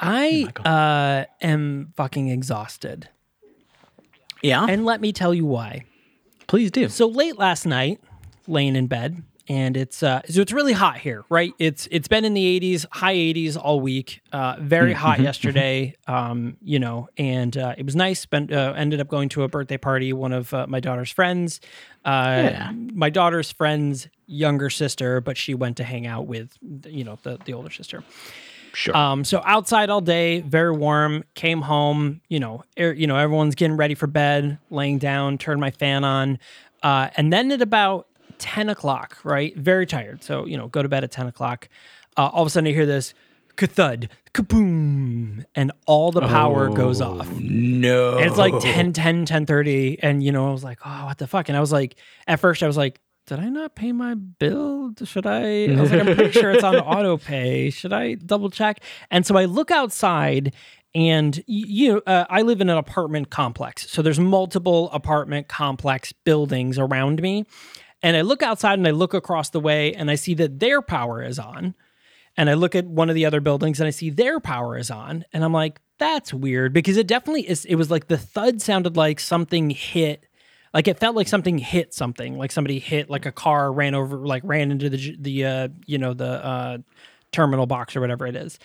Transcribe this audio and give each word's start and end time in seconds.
I 0.00 0.46
uh, 0.64 1.24
am 1.44 1.92
fucking 1.96 2.28
exhausted. 2.28 3.08
Yeah. 4.42 4.66
And 4.68 4.84
let 4.84 5.00
me 5.00 5.12
tell 5.12 5.34
you 5.34 5.46
why. 5.46 5.84
please 6.46 6.70
do. 6.70 6.88
So 6.88 7.08
late 7.08 7.38
last 7.38 7.66
night, 7.66 8.00
laying 8.46 8.76
in 8.76 8.86
bed, 8.86 9.22
and 9.48 9.76
it's 9.76 10.02
uh, 10.02 10.22
so 10.28 10.40
it's 10.40 10.52
really 10.52 10.72
hot 10.72 10.98
here, 10.98 11.24
right? 11.28 11.52
It's 11.58 11.88
it's 11.90 12.08
been 12.08 12.24
in 12.24 12.34
the 12.34 12.60
80s, 12.60 12.84
high 12.92 13.14
80s 13.14 13.56
all 13.56 13.80
week. 13.80 14.20
Uh, 14.32 14.56
very 14.60 14.92
hot 14.92 15.20
yesterday, 15.20 15.94
um, 16.06 16.56
you 16.62 16.78
know, 16.78 17.08
and 17.16 17.56
uh, 17.56 17.74
it 17.78 17.84
was 17.86 17.96
nice. 17.96 18.20
Spent 18.20 18.52
uh, 18.52 18.74
ended 18.76 19.00
up 19.00 19.08
going 19.08 19.28
to 19.30 19.42
a 19.44 19.48
birthday 19.48 19.78
party. 19.78 20.12
One 20.12 20.32
of 20.32 20.52
uh, 20.52 20.66
my 20.68 20.80
daughter's 20.80 21.10
friends, 21.10 21.60
uh, 22.04 22.50
Yeah. 22.50 22.72
my 22.92 23.08
daughter's 23.10 23.50
friend's 23.52 24.08
younger 24.26 24.68
sister, 24.70 25.20
but 25.20 25.36
she 25.36 25.54
went 25.54 25.76
to 25.78 25.84
hang 25.84 26.06
out 26.06 26.26
with 26.26 26.56
you 26.86 27.04
know 27.04 27.18
the 27.22 27.38
the 27.44 27.52
older 27.54 27.70
sister. 27.70 28.02
Sure. 28.76 28.94
Um, 28.94 29.24
so 29.24 29.40
outside 29.46 29.88
all 29.88 30.02
day, 30.02 30.42
very 30.42 30.70
warm. 30.70 31.24
Came 31.32 31.62
home, 31.62 32.20
you 32.28 32.38
know, 32.38 32.62
you 32.76 33.06
know, 33.06 33.16
everyone's 33.16 33.54
getting 33.54 33.78
ready 33.78 33.94
for 33.94 34.06
bed, 34.06 34.58
laying 34.68 34.98
down, 34.98 35.38
turned 35.38 35.62
my 35.62 35.70
fan 35.70 36.04
on, 36.04 36.38
uh, 36.82 37.08
and 37.16 37.32
then 37.32 37.50
at 37.52 37.62
about 37.62 38.06
ten 38.36 38.68
o'clock, 38.68 39.16
right, 39.24 39.56
very 39.56 39.86
tired. 39.86 40.22
So 40.22 40.44
you 40.44 40.58
know, 40.58 40.68
go 40.68 40.82
to 40.82 40.90
bed 40.90 41.04
at 41.04 41.10
ten 41.10 41.26
o'clock. 41.26 41.70
Uh, 42.18 42.28
all 42.30 42.42
of 42.42 42.48
a 42.48 42.50
sudden, 42.50 42.68
I 42.68 42.72
hear 42.72 42.84
this 42.84 43.14
thud, 43.56 44.10
kaboom, 44.34 45.46
and 45.54 45.72
all 45.86 46.12
the 46.12 46.20
power 46.20 46.68
goes 46.68 47.00
off. 47.00 47.30
no. 47.40 48.18
And 48.18 48.26
it's 48.26 48.36
like 48.36 48.60
10, 48.60 48.92
10, 48.92 49.24
10 49.24 49.46
30. 49.46 50.02
And, 50.02 50.22
you 50.22 50.32
know, 50.32 50.48
I 50.48 50.52
was 50.52 50.62
like, 50.62 50.80
oh, 50.84 51.06
what 51.06 51.16
the 51.16 51.26
fuck? 51.26 51.48
And 51.48 51.56
I 51.56 51.60
was 51.60 51.72
like, 51.72 51.96
at 52.26 52.40
first, 52.40 52.62
I 52.62 52.66
was 52.66 52.76
like, 52.76 53.00
did 53.26 53.40
I 53.40 53.48
not 53.48 53.74
pay 53.74 53.92
my 53.92 54.14
bill? 54.14 54.92
Should 55.04 55.26
I? 55.26 55.66
I 55.66 55.80
was 55.80 55.90
like, 55.90 56.00
I'm 56.00 56.14
pretty 56.14 56.32
sure 56.32 56.50
it's 56.50 56.64
on 56.64 56.76
auto 56.76 57.16
pay. 57.16 57.70
Should 57.70 57.92
I 57.92 58.14
double 58.14 58.50
check? 58.50 58.80
And 59.10 59.26
so 59.26 59.36
I 59.36 59.44
look 59.46 59.70
outside 59.70 60.54
and 60.94 61.42
you 61.46 61.94
know, 61.94 62.02
uh, 62.06 62.24
I 62.30 62.42
live 62.42 62.60
in 62.60 62.70
an 62.70 62.78
apartment 62.78 63.30
complex. 63.30 63.90
So 63.90 64.00
there's 64.00 64.20
multiple 64.20 64.90
apartment 64.92 65.48
complex 65.48 66.12
buildings 66.12 66.78
around 66.78 67.20
me. 67.20 67.44
And 68.02 68.16
I 68.16 68.20
look 68.20 68.42
outside 68.42 68.78
and 68.78 68.86
I 68.86 68.92
look 68.92 69.14
across 69.14 69.50
the 69.50 69.60
way 69.60 69.92
and 69.92 70.10
I 70.10 70.14
see 70.14 70.34
that 70.34 70.60
their 70.60 70.80
power 70.80 71.22
is 71.22 71.38
on 71.38 71.74
and 72.36 72.50
I 72.50 72.54
look 72.54 72.74
at 72.74 72.86
one 72.86 73.08
of 73.08 73.14
the 73.14 73.24
other 73.24 73.40
buildings 73.40 73.80
and 73.80 73.86
I 73.86 73.90
see 73.90 74.10
their 74.10 74.40
power 74.40 74.76
is 74.76 74.90
on, 74.90 75.24
and 75.32 75.42
I'm 75.42 75.52
like, 75.52 75.80
that's 75.98 76.34
weird 76.34 76.72
because 76.72 76.96
it 76.96 77.06
definitely 77.06 77.48
is. 77.48 77.64
It 77.64 77.76
was 77.76 77.90
like 77.90 78.08
the 78.08 78.18
thud 78.18 78.60
sounded 78.60 78.96
like 78.96 79.18
something 79.20 79.70
hit, 79.70 80.26
like 80.76 80.88
it 80.88 80.98
felt 80.98 81.16
like 81.16 81.26
something 81.26 81.56
hit 81.56 81.94
something, 81.94 82.36
like 82.36 82.52
somebody 82.52 82.78
hit 82.78 83.08
like 83.08 83.24
a 83.24 83.32
car 83.32 83.72
ran 83.72 83.94
over, 83.94 84.18
like 84.18 84.42
ran 84.44 84.70
into 84.70 84.90
the 84.90 85.16
the 85.18 85.44
uh, 85.44 85.68
you 85.86 85.96
know 85.96 86.12
the 86.12 86.44
uh, 86.44 86.78
terminal 87.32 87.66
box 87.66 87.96
or 87.96 88.02
whatever 88.02 88.26
it 88.26 88.36
is. 88.36 88.58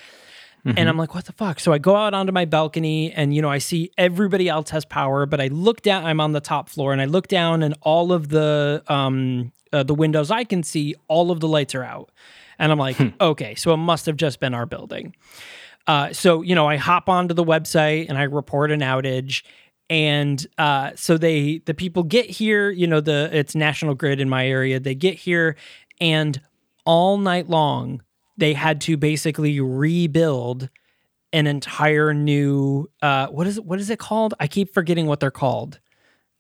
And 0.78 0.90
I'm 0.90 0.98
like, 0.98 1.16
what 1.16 1.26
the 1.26 1.34
fuck? 1.34 1.60
So 1.60 1.74
I 1.74 1.80
go 1.80 1.96
out 1.96 2.14
onto 2.14 2.32
my 2.32 2.46
balcony 2.46 3.12
and, 3.12 3.34
you 3.34 3.42
know, 3.42 3.50
I 3.50 3.58
see 3.58 3.90
everybody 3.98 4.48
else 4.48 4.70
has 4.70 4.86
power, 4.86 5.26
but 5.26 5.42
I 5.42 5.48
look 5.48 5.82
down, 5.82 6.06
I'm 6.06 6.20
on 6.20 6.34
the 6.34 6.40
top 6.40 6.70
floor 6.70 6.92
and 6.92 7.02
I 7.02 7.06
look 7.06 7.28
down 7.28 7.64
and 7.64 7.74
all 7.82 8.14
of 8.14 8.30
the, 8.30 8.84
um, 8.88 9.52
uh, 9.74 9.82
the 9.82 9.96
windows 9.96 10.30
I 10.30 10.44
can 10.44 10.62
see, 10.62 10.94
all 11.08 11.32
of 11.32 11.40
the 11.40 11.48
lights 11.48 11.74
are 11.74 11.84
out. 11.84 12.12
And 12.60 12.72
I'm 12.72 12.78
like, 12.78 12.96
okay, 13.22 13.56
so 13.56 13.74
it 13.74 13.78
must 13.78 14.06
have 14.06 14.18
just 14.18 14.40
been 14.40 14.54
our 14.54 14.68
building. 14.68 15.16
Uh, 15.88 16.14
so, 16.14 16.44
you 16.44 16.54
know, 16.54 16.68
I 16.68 16.76
hop 16.76 17.10
onto 17.10 17.34
the 17.34 17.44
website 17.44 18.06
and 18.08 18.16
I 18.18 18.24
report 18.24 18.70
an 18.70 18.82
outage. 18.82 19.42
And 19.92 20.48
uh, 20.58 20.92
so 20.96 21.18
they, 21.18 21.62
the 21.66 21.74
people 21.74 22.04
get 22.04 22.30
here, 22.30 22.72
you 22.72 22.88
know, 22.88 23.02
the, 23.02 23.30
it's 23.34 23.56
National 23.56 23.94
Grid 23.94 24.22
in 24.22 24.30
my 24.30 24.48
area. 24.48 24.80
They 24.80 24.96
get 24.96 25.16
here 25.16 25.58
and 26.00 26.40
all 26.86 27.18
night 27.18 27.50
long, 27.50 28.02
they 28.38 28.54
had 28.54 28.80
to 28.82 28.96
basically 28.98 29.60
rebuild 29.60 30.70
an 31.34 31.48
entire 31.48 32.14
new 32.14 32.90
uh 33.02 33.28
what 33.28 33.48
is 33.48 33.58
it 33.58 33.66
what 33.66 33.80
is 33.80 33.90
it 33.90 34.00
called? 34.00 34.34
I 34.40 34.48
keep 34.48 34.74
forgetting 34.74 35.06
what 35.08 35.20
they're 35.20 35.32
called. 35.32 35.80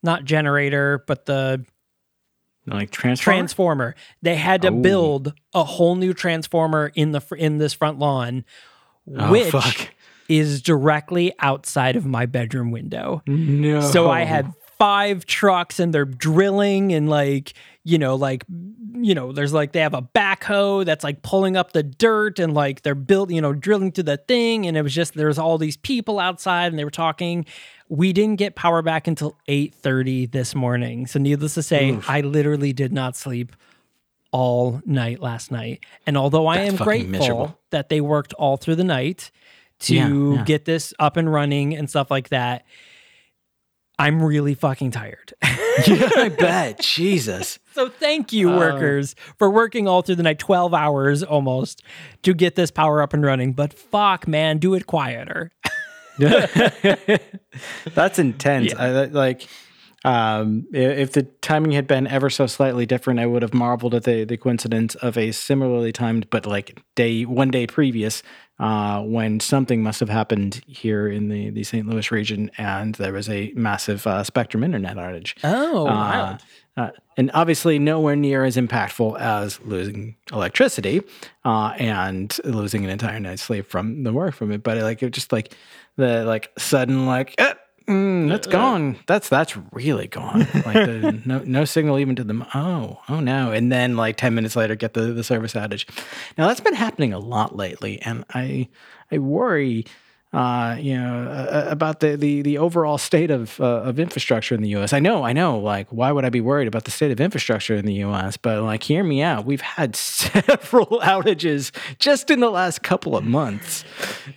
Not 0.03 0.25
generator, 0.25 1.03
but 1.07 1.25
the 1.25 1.65
like 2.67 2.89
transformer. 2.91 3.37
transformer. 3.37 3.95
They 4.21 4.35
had 4.35 4.61
to 4.63 4.69
Oh. 4.69 4.81
build 4.81 5.33
a 5.53 5.63
whole 5.63 5.95
new 5.95 6.13
transformer 6.13 6.91
in 6.95 7.11
the 7.11 7.21
in 7.37 7.57
this 7.57 7.73
front 7.73 7.99
lawn 7.99 8.43
Oh, 9.17 9.31
which 9.31 9.49
fuck. 9.51 9.91
Is 10.29 10.61
directly 10.61 11.33
outside 11.39 11.95
of 11.95 12.05
my 12.05 12.25
bedroom 12.25 12.71
window. 12.71 13.21
no. 13.25 13.81
So 13.81 14.09
I 14.09 14.21
had 14.21 14.53
five 14.81 15.27
trucks 15.27 15.79
and 15.79 15.93
they're 15.93 16.05
drilling 16.05 16.91
and 16.91 17.07
like, 17.07 17.53
you 17.83 17.99
know, 17.99 18.15
like, 18.15 18.43
you 18.95 19.13
know, 19.13 19.31
there's 19.31 19.53
like, 19.53 19.73
they 19.73 19.79
have 19.79 19.93
a 19.93 20.01
backhoe 20.01 20.83
that's 20.83 21.03
like 21.03 21.21
pulling 21.21 21.55
up 21.55 21.71
the 21.71 21.83
dirt 21.83 22.39
and 22.39 22.55
like 22.55 22.81
they're 22.81 22.95
built 22.95 23.29
you 23.29 23.41
know, 23.41 23.53
drilling 23.53 23.91
to 23.91 24.01
the 24.01 24.17
thing. 24.17 24.65
And 24.65 24.75
it 24.75 24.81
was 24.81 24.95
just, 24.95 25.13
there's 25.13 25.37
all 25.37 25.59
these 25.59 25.77
people 25.77 26.17
outside 26.17 26.71
and 26.71 26.79
they 26.79 26.83
were 26.83 26.89
talking. 26.89 27.45
We 27.89 28.11
didn't 28.11 28.37
get 28.37 28.55
power 28.55 28.81
back 28.81 29.07
until 29.07 29.37
8.30 29.47 30.31
this 30.31 30.55
morning. 30.55 31.05
So 31.05 31.19
needless 31.19 31.53
to 31.53 31.61
say, 31.63 31.99
I 32.07 32.21
literally 32.21 32.73
did 32.73 32.91
not 32.91 33.15
sleep 33.15 33.55
all 34.31 34.81
night 34.83 35.19
last 35.19 35.51
night. 35.51 35.85
And 36.07 36.17
although 36.17 36.47
I 36.47 36.61
am 36.61 36.75
grateful 36.75 37.11
miserable. 37.11 37.59
that 37.69 37.89
they 37.89 38.01
worked 38.01 38.33
all 38.33 38.57
through 38.57 38.77
the 38.77 38.83
night 38.83 39.29
to 39.81 39.95
Yeah, 39.95 40.07
yeah. 40.09 40.43
get 40.43 40.65
this 40.65 40.93
up 40.99 41.17
and 41.17 41.31
running 41.31 41.75
and 41.75 41.89
stuff 41.89 42.09
like 42.11 42.29
that, 42.29 42.65
I'm 43.99 44.21
really 44.23 44.55
fucking 44.55 44.91
tired. 44.91 45.33
yeah, 45.43 46.09
I 46.15 46.29
bet. 46.39 46.79
Jesus. 46.81 47.59
so 47.73 47.87
thank 47.89 48.33
you, 48.33 48.49
Uh, 48.51 48.57
workers, 48.57 49.15
for 49.37 49.49
working 49.49 49.87
all 49.87 50.01
through 50.01 50.15
the 50.15 50.23
night, 50.23 50.39
12 50.39 50.73
hours 50.73 51.21
almost, 51.23 51.83
to 52.23 52.33
get 52.33 52.55
this 52.55 52.71
power 52.71 53.01
up 53.01 53.13
and 53.13 53.23
running. 53.23 53.53
But 53.53 53.73
fuck, 53.73 54.27
man, 54.27 54.57
do 54.57 54.73
it 54.73 54.87
quieter. 54.87 55.51
That's 57.93 58.19
intense. 58.19 58.73
I, 58.75 59.05
like, 59.05 59.47
um, 60.03 60.65
if 60.73 61.11
the 61.13 61.23
timing 61.23 61.71
had 61.71 61.85
been 61.87 62.07
ever 62.07 62.29
so 62.29 62.47
slightly 62.47 62.85
different, 62.85 63.19
I 63.19 63.25
would 63.27 63.41
have 63.43 63.53
marveled 63.53 63.93
at 63.93 64.03
the, 64.03 64.23
the 64.23 64.37
coincidence 64.37 64.95
of 64.95 65.17
a 65.17 65.31
similarly 65.31 65.91
timed, 65.91 66.29
but 66.29 66.45
like 66.45 66.81
day 66.95 67.23
one 67.23 67.49
day 67.51 67.67
previous, 67.67 68.23
uh, 68.61 69.01
when 69.01 69.39
something 69.39 69.81
must 69.81 69.99
have 69.99 70.09
happened 70.09 70.61
here 70.67 71.07
in 71.07 71.29
the, 71.29 71.49
the 71.49 71.63
St. 71.63 71.87
Louis 71.87 72.11
region, 72.11 72.51
and 72.59 72.93
there 72.95 73.11
was 73.11 73.27
a 73.27 73.51
massive 73.55 74.05
uh, 74.05 74.23
Spectrum 74.23 74.63
internet 74.63 74.97
outage. 74.97 75.33
Oh, 75.43 75.87
Uh, 75.87 76.37
uh, 76.77 76.91
and 77.17 77.31
obviously 77.33 77.79
nowhere 77.79 78.15
near 78.15 78.45
as 78.45 78.55
impactful 78.55 79.19
as 79.19 79.59
losing 79.61 80.15
electricity 80.31 81.01
uh, 81.43 81.73
and 81.77 82.37
losing 82.45 82.85
an 82.85 82.89
entire 82.91 83.19
night's 83.19 83.41
sleep 83.41 83.67
from 83.67 84.03
the 84.03 84.13
work 84.13 84.33
from 84.35 84.51
it. 84.51 84.63
But 84.63 84.77
like 84.77 85.03
it 85.03 85.09
just 85.09 85.33
like 85.33 85.53
the 85.97 86.23
like 86.23 86.51
sudden 86.57 87.05
like 87.07 87.35
eh, 87.39 87.53
mm, 87.87 88.29
that's 88.29 88.47
gone. 88.47 88.97
That's 89.07 89.29
that's 89.29 89.57
really 89.71 90.07
gone. 90.07 90.47
Like 90.65 90.73
the, 90.73 91.21
no 91.25 91.39
no 91.39 91.65
signal 91.65 91.99
even 91.99 92.15
to 92.15 92.23
them. 92.23 92.45
Oh 92.53 92.99
oh 93.09 93.19
no. 93.19 93.51
And 93.51 93.71
then 93.71 93.95
like 93.97 94.17
ten 94.17 94.35
minutes 94.35 94.55
later, 94.55 94.75
get 94.75 94.93
the 94.93 95.13
the 95.13 95.23
service 95.23 95.53
outage. 95.53 95.87
Now 96.37 96.47
that's 96.47 96.59
been 96.59 96.75
happening 96.75 97.13
a 97.13 97.19
lot 97.19 97.55
lately, 97.55 98.01
and 98.01 98.23
I 98.33 98.69
I 99.11 99.17
worry 99.17 99.85
uh, 100.33 100.77
you 100.79 100.97
know, 100.97 101.27
uh, 101.29 101.65
about 101.69 101.99
the, 101.99 102.15
the 102.15 102.41
the 102.41 102.57
overall 102.57 102.97
state 102.97 103.29
of 103.29 103.59
uh, 103.59 103.81
of 103.81 103.99
infrastructure 103.99 104.55
in 104.55 104.61
the 104.61 104.69
U.S. 104.69 104.93
I 104.93 104.99
know, 104.99 105.23
I 105.23 105.33
know. 105.33 105.59
Like, 105.59 105.87
why 105.89 106.13
would 106.13 106.23
I 106.23 106.29
be 106.29 106.39
worried 106.39 106.69
about 106.69 106.85
the 106.85 106.91
state 106.91 107.11
of 107.11 107.19
infrastructure 107.19 107.75
in 107.75 107.85
the 107.85 107.95
U.S.? 107.95 108.37
But 108.37 108.63
like, 108.63 108.83
hear 108.83 109.03
me 109.03 109.21
out. 109.21 109.45
We've 109.45 109.61
had 109.61 109.95
several 109.95 111.01
outages 111.01 111.71
just 111.99 112.31
in 112.31 112.39
the 112.39 112.49
last 112.49 112.81
couple 112.81 113.17
of 113.17 113.25
months. 113.25 113.83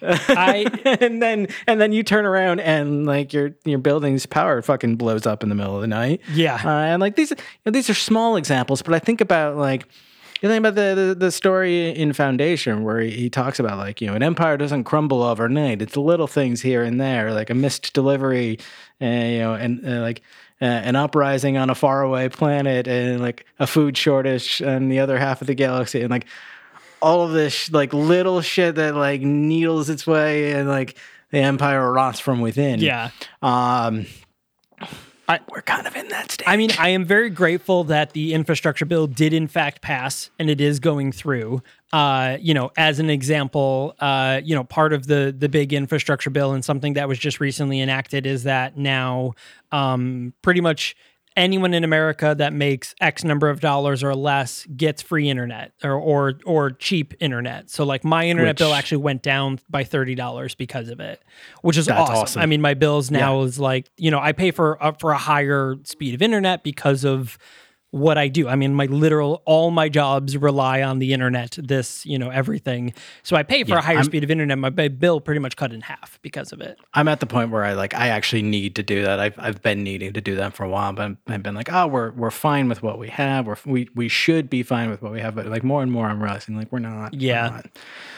I 0.02 0.66
and 1.00 1.22
then 1.22 1.46
and 1.68 1.80
then 1.80 1.92
you 1.92 2.02
turn 2.02 2.26
around 2.26 2.58
and 2.60 3.06
like 3.06 3.32
your 3.32 3.54
your 3.64 3.78
building's 3.78 4.26
power 4.26 4.62
fucking 4.62 4.96
blows 4.96 5.26
up 5.26 5.44
in 5.44 5.48
the 5.48 5.54
middle 5.54 5.76
of 5.76 5.80
the 5.80 5.86
night. 5.86 6.20
Yeah, 6.32 6.60
uh, 6.64 6.70
and 6.70 7.00
like 7.00 7.14
these 7.14 7.30
you 7.30 7.36
know, 7.66 7.72
these 7.72 7.88
are 7.88 7.94
small 7.94 8.34
examples, 8.34 8.82
but 8.82 8.94
I 8.94 8.98
think 8.98 9.20
about 9.20 9.56
like 9.56 9.86
you 10.44 10.50
think 10.50 10.58
about 10.58 10.74
the, 10.74 10.94
the, 10.94 11.14
the 11.14 11.32
story 11.32 11.88
in 11.88 12.12
Foundation 12.12 12.84
where 12.84 13.00
he, 13.00 13.10
he, 13.12 13.30
talks 13.30 13.58
about 13.58 13.78
like 13.78 14.02
you 14.02 14.06
know 14.06 14.12
an 14.12 14.22
empire 14.22 14.58
doesn't 14.58 14.84
crumble 14.84 15.22
overnight. 15.22 15.80
It's 15.80 15.96
little 15.96 16.26
things 16.26 16.60
here 16.60 16.82
and 16.82 17.00
there, 17.00 17.32
like 17.32 17.48
a 17.48 17.54
missed 17.54 17.94
delivery, 17.94 18.58
uh, 19.00 19.06
you 19.06 19.38
know, 19.38 19.54
and 19.54 19.82
uh, 19.86 20.02
like 20.02 20.20
uh, 20.60 20.66
an 20.66 20.96
uprising 20.96 21.56
on 21.56 21.70
a 21.70 21.74
faraway 21.74 22.28
planet, 22.28 22.86
and 22.86 23.22
like 23.22 23.46
a 23.58 23.66
food 23.66 23.96
shortage 23.96 24.60
on 24.60 24.90
the 24.90 25.00
other 25.00 25.18
half 25.18 25.40
of 25.40 25.46
the 25.46 25.54
galaxy, 25.54 26.02
and 26.02 26.10
like 26.10 26.26
all 27.00 27.22
of 27.22 27.32
this 27.32 27.72
like 27.72 27.94
little 27.94 28.42
shit 28.42 28.74
that 28.74 28.94
like 28.94 29.22
needles 29.22 29.88
its 29.88 30.06
way, 30.06 30.52
and 30.52 30.68
like 30.68 30.98
the 31.30 31.38
empire 31.38 31.90
rots 31.90 32.20
from 32.20 32.42
within. 32.42 32.80
Yeah. 32.80 33.12
Um, 33.40 34.04
I, 35.28 35.40
we're 35.50 35.62
kind 35.62 35.86
of 35.86 35.96
in 35.96 36.08
that 36.08 36.32
stage. 36.32 36.46
I 36.46 36.56
mean, 36.56 36.70
I 36.78 36.90
am 36.90 37.04
very 37.04 37.30
grateful 37.30 37.84
that 37.84 38.12
the 38.12 38.34
infrastructure 38.34 38.84
bill 38.84 39.06
did 39.06 39.32
in 39.32 39.48
fact 39.48 39.80
pass 39.80 40.30
and 40.38 40.50
it 40.50 40.60
is 40.60 40.80
going 40.80 41.12
through. 41.12 41.62
Uh, 41.92 42.36
you 42.40 42.52
know, 42.52 42.70
as 42.76 42.98
an 42.98 43.08
example, 43.08 43.94
uh, 44.00 44.40
you 44.44 44.54
know, 44.54 44.64
part 44.64 44.92
of 44.92 45.06
the 45.06 45.34
the 45.36 45.48
big 45.48 45.72
infrastructure 45.72 46.30
bill 46.30 46.52
and 46.52 46.64
something 46.64 46.94
that 46.94 47.08
was 47.08 47.18
just 47.18 47.40
recently 47.40 47.80
enacted 47.80 48.26
is 48.26 48.42
that 48.42 48.76
now 48.76 49.32
um, 49.72 50.34
pretty 50.42 50.60
much 50.60 50.96
anyone 51.36 51.74
in 51.74 51.84
America 51.84 52.34
that 52.38 52.52
makes 52.52 52.94
X 53.00 53.24
number 53.24 53.48
of 53.48 53.60
dollars 53.60 54.02
or 54.02 54.14
less 54.14 54.66
gets 54.76 55.02
free 55.02 55.28
internet 55.28 55.72
or 55.82 55.94
or, 55.94 56.34
or 56.44 56.70
cheap 56.70 57.14
internet. 57.20 57.70
So 57.70 57.84
like 57.84 58.04
my 58.04 58.26
internet 58.26 58.52
which, 58.52 58.58
bill 58.58 58.74
actually 58.74 58.98
went 58.98 59.22
down 59.22 59.60
by 59.68 59.84
thirty 59.84 60.14
dollars 60.14 60.54
because 60.54 60.88
of 60.88 61.00
it, 61.00 61.22
which 61.62 61.76
is 61.76 61.88
awesome. 61.88 62.16
awesome. 62.16 62.42
I 62.42 62.46
mean, 62.46 62.60
my 62.60 62.74
bills 62.74 63.10
now 63.10 63.40
yeah. 63.40 63.46
is 63.46 63.58
like 63.58 63.90
you 63.96 64.10
know 64.10 64.20
I 64.20 64.32
pay 64.32 64.50
for 64.50 64.82
uh, 64.82 64.92
for 64.92 65.12
a 65.12 65.18
higher 65.18 65.76
speed 65.84 66.14
of 66.14 66.22
internet 66.22 66.62
because 66.62 67.04
of 67.04 67.38
what 67.94 68.18
I 68.18 68.26
do. 68.26 68.48
I 68.48 68.56
mean, 68.56 68.74
my 68.74 68.86
literal 68.86 69.40
all 69.44 69.70
my 69.70 69.88
jobs 69.88 70.36
rely 70.36 70.82
on 70.82 70.98
the 70.98 71.12
internet. 71.12 71.56
This, 71.62 72.04
you 72.04 72.18
know, 72.18 72.28
everything. 72.28 72.92
So 73.22 73.36
I 73.36 73.44
pay 73.44 73.62
for 73.62 73.70
yeah, 73.70 73.78
a 73.78 73.82
higher 73.82 73.98
I'm, 73.98 74.04
speed 74.04 74.24
of 74.24 74.32
internet. 74.32 74.58
My 74.58 74.88
bill 74.88 75.20
pretty 75.20 75.38
much 75.38 75.54
cut 75.54 75.72
in 75.72 75.80
half 75.80 76.18
because 76.20 76.52
of 76.52 76.60
it. 76.60 76.76
I'm 76.94 77.06
at 77.06 77.20
the 77.20 77.26
point 77.26 77.50
where 77.50 77.64
I 77.64 77.74
like 77.74 77.94
I 77.94 78.08
actually 78.08 78.42
need 78.42 78.74
to 78.74 78.82
do 78.82 79.04
that. 79.04 79.20
I've 79.20 79.38
I've 79.38 79.62
been 79.62 79.84
needing 79.84 80.12
to 80.12 80.20
do 80.20 80.34
that 80.34 80.54
for 80.54 80.64
a 80.64 80.68
while, 80.68 80.92
but 80.92 81.16
I've 81.28 81.44
been 81.44 81.54
like, 81.54 81.72
oh, 81.72 81.86
we're 81.86 82.10
we're 82.10 82.32
fine 82.32 82.68
with 82.68 82.82
what 82.82 82.98
we 82.98 83.10
have. 83.10 83.46
We're 83.46 83.58
we 83.64 83.88
we 83.94 84.08
should 84.08 84.50
be 84.50 84.64
fine 84.64 84.90
with 84.90 85.00
what 85.00 85.12
we 85.12 85.20
have. 85.20 85.36
But 85.36 85.46
like 85.46 85.62
more 85.62 85.80
and 85.80 85.92
more, 85.92 86.08
I'm 86.08 86.20
realizing 86.20 86.56
like 86.56 86.72
we're 86.72 86.80
not. 86.80 87.14
Yeah. 87.14 87.62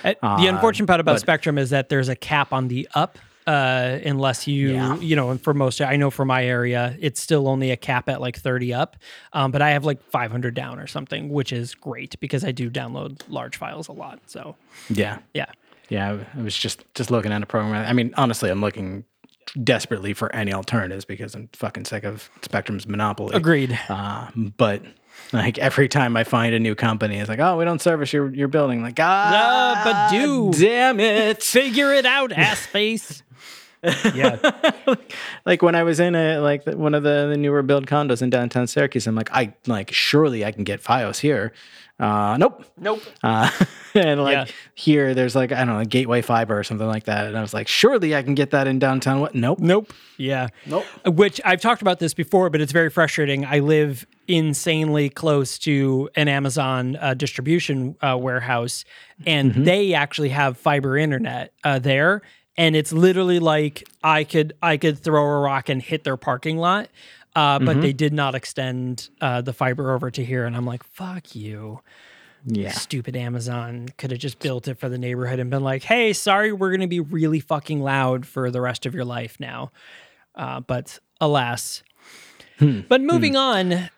We're 0.05 0.13
not. 0.13 0.17
Uh, 0.23 0.41
the 0.41 0.47
unfortunate 0.47 0.87
part 0.87 1.01
about 1.01 1.17
but, 1.17 1.21
Spectrum 1.21 1.59
is 1.59 1.69
that 1.69 1.91
there's 1.91 2.09
a 2.09 2.17
cap 2.17 2.51
on 2.51 2.69
the 2.69 2.89
up 2.95 3.19
uh, 3.47 4.01
unless 4.05 4.47
you 4.47 4.73
yeah. 4.73 4.97
you 4.99 5.15
know 5.15 5.31
and 5.31 5.41
for 5.41 5.55
most 5.55 5.81
i 5.81 5.97
know 5.97 6.11
for 6.11 6.25
my 6.25 6.45
area 6.45 6.97
it's 7.01 7.21
still 7.21 7.47
only 7.47 7.71
a 7.71 7.77
cap 7.77 8.09
at 8.09 8.21
like 8.21 8.37
30 8.37 8.75
up. 8.75 8.97
Um, 9.33 9.51
but 9.53 9.63
i 9.63 9.71
have 9.71 9.85
like 9.85 10.03
500 10.11 10.55
down 10.55 10.79
or 10.79 10.87
something 10.87 11.29
which 11.29 11.53
is 11.53 11.75
great 11.75 12.19
because 12.21 12.45
i 12.45 12.51
do 12.53 12.71
download 12.71 13.23
large 13.29 13.57
files 13.57 13.89
a 13.89 13.93
lot 13.93 14.21
so. 14.27 14.57
Yeah. 14.89 15.19
Yeah. 15.35 15.47
Yeah 15.89 16.19
i 16.37 16.43
was 16.43 16.57
just 16.57 16.85
just 16.95 17.11
looking 17.11 17.33
at 17.33 17.43
a 17.43 17.47
program. 17.47 17.87
I 17.87 17.93
mean 17.93 18.13
honestly 18.17 18.51
i'm 18.51 18.61
looking 18.61 19.05
desperately 19.63 20.13
for 20.13 20.35
any 20.35 20.53
alternatives 20.53 21.05
because 21.05 21.37
i'm 21.37 21.49
fucking 21.53 21.85
sick 21.85 22.05
of 22.05 22.29
spectrum's 22.43 22.89
monopoly. 22.89 23.37
Agreed. 23.37 23.79
Uh, 23.89 24.29
but 24.57 24.83
like 25.33 25.59
every 25.59 25.89
time 25.89 26.17
I 26.17 26.25
find 26.25 26.55
a 26.55 26.59
new 26.59 26.75
company, 26.75 27.19
it's 27.19 27.29
like, 27.29 27.39
oh, 27.39 27.57
we 27.57 27.65
don't 27.65 27.81
service 27.81 28.13
your, 28.13 28.33
your 28.35 28.49
building. 28.49 28.83
Like, 28.83 28.99
ah, 29.01 29.81
uh, 29.81 29.85
but 29.85 30.11
do 30.11 30.53
damn 30.53 31.01
it, 31.01 31.43
figure 31.43 31.93
it 31.93 32.05
out, 32.05 32.33
ass 32.37 32.67
face 32.67 33.23
yeah. 34.15 34.95
like 35.47 35.63
when 35.63 35.75
I 35.75 35.83
was 35.83 36.01
in 36.01 36.15
a 36.15 36.39
like 36.39 36.67
one 36.67 36.95
of 36.95 37.03
the, 37.03 37.29
the, 37.29 37.37
newer 37.37 37.63
build 37.63 37.87
condos 37.87 38.23
in 38.23 38.31
downtown 38.31 38.67
Syracuse, 38.67 39.07
I'm 39.07 39.15
like, 39.15 39.31
I 39.33 39.55
like 39.67 39.93
surely 39.93 40.45
I 40.45 40.53
can 40.53 40.65
get 40.65 40.83
FiOS 40.83 41.21
here. 41.21 41.53
Uh, 41.99 42.37
nope, 42.37 42.63
nope. 42.77 43.03
Uh, 43.23 43.51
and 43.95 44.23
like 44.23 44.49
yeah. 44.49 44.55
here, 44.75 45.15
there's 45.15 45.35
like 45.35 45.53
I 45.53 45.65
don't 45.65 45.79
know, 45.79 45.85
Gateway 45.85 46.21
Fiber 46.21 46.59
or 46.59 46.63
something 46.63 46.87
like 46.87 47.05
that. 47.05 47.27
And 47.27 47.39
I 47.39 47.41
was 47.41 47.55
like, 47.55 47.69
surely 47.69 48.15
I 48.15 48.23
can 48.23 48.35
get 48.35 48.51
that 48.51 48.67
in 48.67 48.79
downtown. 48.79 49.21
What? 49.21 49.35
Nope, 49.35 49.61
nope. 49.61 49.93
Yeah, 50.19 50.49
nope. 50.67 50.85
Which 51.07 51.41
I've 51.45 51.61
talked 51.61 51.81
about 51.81 51.99
this 51.99 52.13
before, 52.13 52.51
but 52.51 52.61
it's 52.61 52.73
very 52.73 52.91
frustrating. 52.91 53.47
I 53.47 53.61
live 53.61 54.07
insanely 54.29 55.09
close 55.09 55.59
to 55.61 56.11
an 56.17 56.29
Amazon 56.29 56.97
uh, 56.97 57.15
distribution 57.15 57.97
uh, 58.03 58.19
warehouse, 58.21 58.85
and 59.27 59.53
mm-hmm. 59.53 59.65
they 59.65 59.95
actually 59.95 60.31
have 60.31 60.59
fiber 60.59 60.99
internet 60.99 61.53
uh, 61.65 61.79
there 61.79 62.23
and 62.59 62.75
it's 62.75 62.93
literally 62.93 63.39
like 63.39 63.89
I 64.03 64.25
could 64.25 64.55
I 64.63 64.77
could 64.77 64.99
throw 64.99 65.23
a 65.23 65.41
rock 65.41 65.69
and 65.69 65.83
hit 65.83 66.05
their 66.05 66.17
parking 66.17 66.59
lot, 66.59 66.89
uh, 67.35 67.59
but 67.59 67.69
mm-hmm. 67.69 67.81
they 67.81 67.93
did 67.93 68.13
not 68.13 68.35
extend 68.35 69.09
uh, 69.21 69.43
the 69.43 69.53
fiber 69.53 69.93
over 69.93 70.11
to 70.11 70.25
here, 70.25 70.45
and 70.45 70.57
I'm 70.57 70.67
like, 70.67 70.85
fuck 70.85 71.35
you. 71.35 71.81
Yeah. 72.49 72.71
Stupid 72.71 73.17
Amazon 73.17 73.89
could 73.99 74.13
have 74.13 74.21
just 74.21 74.39
built 74.39 74.69
it 74.69 74.79
for 74.79 74.89
the 74.89 74.99
neighborhood 74.99 75.41
and 75.41 75.51
been 75.51 75.65
like, 75.65 75.83
hey, 75.83 76.13
sorry, 76.13 76.53
we're 76.53 76.71
going 76.71 76.81
to 76.81 76.87
be 76.87 77.01
really 77.01 77.41
fucking 77.41 77.81
loud 77.81 78.25
for 78.25 78.53
the 78.53 78.61
rest 78.61 78.87
of 78.87 78.95
your 78.95 79.05
life 79.05 79.41
now. 79.41 79.73
Uh, 80.33 80.61
but 80.61 81.01
alas. 81.21 81.83
Hmm. 82.61 82.83
But 82.89 83.01
moving 83.01 83.33
hmm. 83.33 83.39
on, 83.39 83.91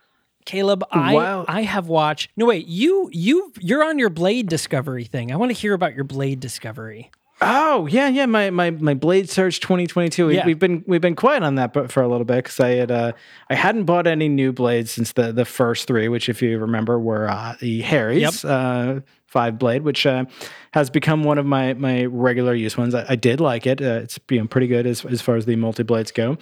Caleb, 0.47 0.83
I 0.91 1.13
wow. 1.13 1.45
I 1.47 1.63
have 1.63 1.89
watched. 1.89 2.31
No, 2.37 2.47
wait, 2.47 2.67
you 2.67 3.11
you 3.13 3.53
you're 3.61 3.85
on 3.85 3.99
your 3.99 4.09
Blade 4.09 4.49
Discovery 4.49 5.05
thing. 5.05 5.31
I 5.31 5.37
want 5.37 5.51
to 5.51 5.55
hear 5.55 5.75
about 5.75 5.95
your 5.95 6.05
Blade 6.05 6.41
Discovery. 6.41 7.11
Oh 7.40 7.87
yeah, 7.87 8.08
yeah. 8.08 8.26
My 8.26 8.50
my 8.50 8.70
my 8.70 8.94
Blade 8.94 9.31
Search 9.31 9.61
2022. 9.61 10.26
We, 10.26 10.35
yeah. 10.37 10.46
We've 10.46 10.58
been 10.58 10.82
we've 10.87 11.00
been 11.00 11.14
quiet 11.14 11.43
on 11.43 11.55
that, 11.55 11.73
but 11.73 11.93
for 11.93 12.02
a 12.02 12.08
little 12.08 12.25
bit 12.25 12.44
because 12.44 12.58
I 12.58 12.70
had 12.70 12.90
uh, 12.90 13.12
I 13.49 13.55
hadn't 13.55 13.85
bought 13.85 14.06
any 14.06 14.29
new 14.29 14.52
blades 14.52 14.90
since 14.90 15.12
the 15.12 15.32
the 15.32 15.44
first 15.44 15.87
three, 15.87 16.09
which 16.09 16.28
if 16.28 16.42
you 16.42 16.59
remember 16.59 16.99
were 16.99 17.28
uh, 17.28 17.54
the 17.61 17.83
Harry's. 17.83 18.42
Yep. 18.42 18.50
Uh, 18.50 19.00
five 19.28 19.58
blade, 19.58 19.82
which 19.82 20.06
uh, 20.06 20.25
has 20.73 20.90
become 20.90 21.23
one 21.23 21.38
of 21.38 21.47
my 21.47 21.75
my 21.75 22.06
regular 22.06 22.54
use 22.54 22.76
ones. 22.76 22.94
I, 22.94 23.04
I 23.11 23.16
did 23.16 23.40
like 23.40 23.66
it; 23.66 23.80
uh, 23.80 24.00
it's 24.02 24.18
you 24.30 24.40
know, 24.40 24.47
pretty 24.47 24.66
good 24.66 24.87
as, 24.87 25.04
as 25.04 25.20
far 25.20 25.37
as 25.37 25.44
the 25.47 25.54
multi 25.54 25.82
blades 25.82 26.11
go. 26.11 26.32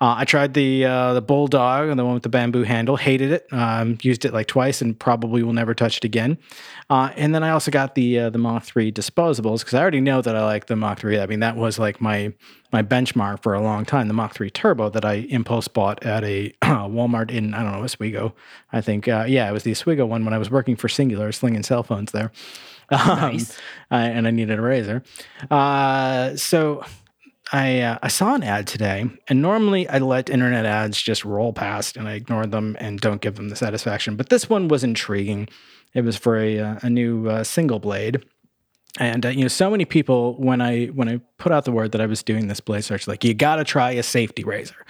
Uh, 0.00 0.14
I 0.18 0.24
tried 0.24 0.54
the 0.54 0.84
uh, 0.84 1.14
the 1.14 1.22
bulldog 1.22 1.88
and 1.88 1.98
the 1.98 2.04
one 2.04 2.14
with 2.14 2.22
the 2.22 2.28
bamboo 2.28 2.62
handle. 2.62 2.96
Hated 2.96 3.32
it. 3.32 3.52
Um, 3.52 3.98
used 4.02 4.24
it 4.24 4.32
like 4.32 4.46
twice 4.46 4.80
and 4.80 4.98
probably 4.98 5.42
will 5.42 5.54
never 5.54 5.74
touch 5.74 5.96
it 5.96 6.04
again. 6.04 6.38
Uh, 6.90 7.10
and 7.16 7.34
then 7.34 7.42
I 7.42 7.50
also 7.50 7.70
got 7.70 7.94
the 7.94 8.18
uh, 8.18 8.30
the 8.30 8.38
Mach 8.38 8.62
three 8.62 8.92
disposables 8.92 9.60
because 9.60 9.74
I 9.74 9.80
already 9.80 10.00
know 10.00 10.20
that 10.20 10.36
I 10.36 10.44
like 10.44 10.66
the 10.66 10.76
Mach 10.76 11.00
three. 11.00 11.18
I 11.18 11.26
mean 11.26 11.40
that 11.40 11.56
was 11.56 11.78
like 11.78 12.00
my 12.00 12.34
my 12.74 12.82
benchmark 12.82 13.40
for 13.40 13.54
a 13.54 13.60
long 13.60 13.84
time. 13.84 14.08
The 14.08 14.14
Mach 14.14 14.34
three 14.34 14.50
Turbo 14.50 14.90
that 14.90 15.04
I 15.04 15.26
impulse 15.30 15.68
bought 15.68 16.04
at 16.04 16.24
a 16.24 16.50
Walmart 16.62 17.30
in 17.30 17.54
I 17.54 17.62
don't 17.62 17.70
know 17.70 17.84
Oswego. 17.84 18.34
I 18.72 18.80
think 18.80 19.06
yeah, 19.06 19.48
it 19.48 19.52
was 19.52 19.62
the 19.62 19.70
Oswego 19.70 20.04
one 20.04 20.24
when 20.24 20.34
I 20.34 20.38
was 20.38 20.50
working 20.50 20.74
for 20.74 20.88
Cingular, 20.88 21.32
slinging 21.32 21.62
cell 21.62 21.82
phones 21.82 22.12
there. 22.12 22.30
Um, 22.90 22.98
nice. 23.16 23.56
and 23.90 24.28
I 24.28 24.30
needed 24.30 24.58
a 24.58 24.60
razor. 24.60 25.02
Uh, 25.50 26.36
so 26.36 26.84
I 27.50 27.80
uh, 27.80 27.98
I 28.02 28.08
saw 28.08 28.34
an 28.34 28.42
ad 28.42 28.66
today, 28.66 29.06
and 29.26 29.40
normally 29.40 29.88
I 29.88 29.98
let 29.98 30.28
internet 30.28 30.66
ads 30.66 31.00
just 31.00 31.24
roll 31.24 31.54
past 31.54 31.96
and 31.96 32.06
I 32.06 32.12
ignore 32.12 32.44
them 32.44 32.76
and 32.78 33.00
don't 33.00 33.22
give 33.22 33.36
them 33.36 33.48
the 33.48 33.56
satisfaction. 33.56 34.16
But 34.16 34.28
this 34.28 34.50
one 34.50 34.68
was 34.68 34.84
intriguing. 34.84 35.48
It 35.94 36.02
was 36.02 36.18
for 36.18 36.36
a 36.36 36.58
uh, 36.58 36.78
a 36.82 36.90
new 36.90 37.26
uh, 37.26 37.42
single 37.42 37.78
blade. 37.78 38.22
And 38.98 39.26
uh, 39.26 39.30
you 39.30 39.42
know, 39.42 39.48
so 39.48 39.70
many 39.70 39.84
people 39.84 40.34
when 40.34 40.60
I 40.60 40.86
when 40.86 41.08
I 41.08 41.20
put 41.38 41.52
out 41.52 41.64
the 41.64 41.72
word 41.72 41.92
that 41.92 42.00
I 42.00 42.06
was 42.06 42.22
doing 42.22 42.46
this 42.46 42.60
blade 42.60 42.84
search, 42.84 43.08
like 43.08 43.24
you 43.24 43.34
got 43.34 43.56
to 43.56 43.64
try 43.64 43.92
a 43.92 44.02
safety 44.02 44.44
razor, 44.44 44.86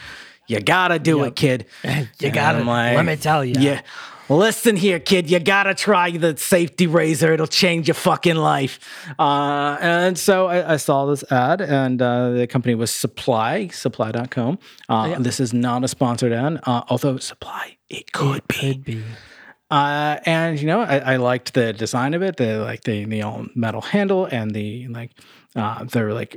you 0.46 0.60
got 0.60 0.88
to 0.88 0.98
do 0.98 1.18
yep. 1.18 1.28
it, 1.28 1.36
kid. 1.36 1.66
you 2.20 2.30
got 2.30 2.52
to. 2.52 2.64
Like, 2.64 2.96
let 2.96 3.06
me 3.06 3.16
tell 3.16 3.44
you. 3.44 3.54
Yeah, 3.58 3.80
listen 4.28 4.76
here, 4.76 4.98
kid, 4.98 5.30
you 5.30 5.38
gotta 5.38 5.74
try 5.74 6.10
the 6.10 6.36
safety 6.36 6.86
razor. 6.86 7.32
It'll 7.32 7.46
change 7.46 7.88
your 7.88 7.94
fucking 7.94 8.36
life. 8.36 8.78
Uh, 9.18 9.76
and 9.80 10.18
so 10.18 10.46
I, 10.46 10.74
I, 10.74 10.76
saw 10.76 11.06
this 11.06 11.24
ad, 11.30 11.60
and 11.60 12.00
uh, 12.00 12.30
the 12.30 12.46
company 12.46 12.74
was 12.74 12.90
Supply, 12.90 13.68
supply.com. 13.68 14.58
Uh, 14.88 15.08
yeah. 15.10 15.18
This 15.18 15.40
is 15.40 15.52
not 15.52 15.84
a 15.84 15.88
sponsored 15.88 16.32
ad, 16.32 16.60
uh, 16.64 16.82
although 16.88 17.18
Supply, 17.18 17.76
it 17.88 18.12
could 18.12 18.38
it 18.38 18.48
be. 18.48 18.56
Could 18.56 18.84
be. 18.84 19.04
Uh, 19.74 20.20
and 20.24 20.60
you 20.60 20.68
know, 20.68 20.82
I, 20.82 20.98
I, 20.98 21.16
liked 21.16 21.54
the 21.54 21.72
design 21.72 22.14
of 22.14 22.22
it, 22.22 22.36
the 22.36 22.58
like 22.58 22.84
the 22.84 23.06
the 23.06 23.22
all 23.22 23.46
metal 23.56 23.80
handle 23.80 24.24
and 24.26 24.52
the 24.52 24.86
like 24.86 25.10
uh, 25.56 25.82
they're 25.82 26.14
like 26.14 26.36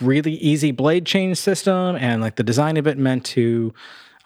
really 0.00 0.32
easy 0.32 0.72
blade 0.72 1.06
change 1.06 1.38
system, 1.38 1.94
and 1.94 2.20
like 2.20 2.34
the 2.34 2.42
design 2.42 2.76
of 2.76 2.88
it 2.88 2.98
meant 2.98 3.26
to 3.26 3.72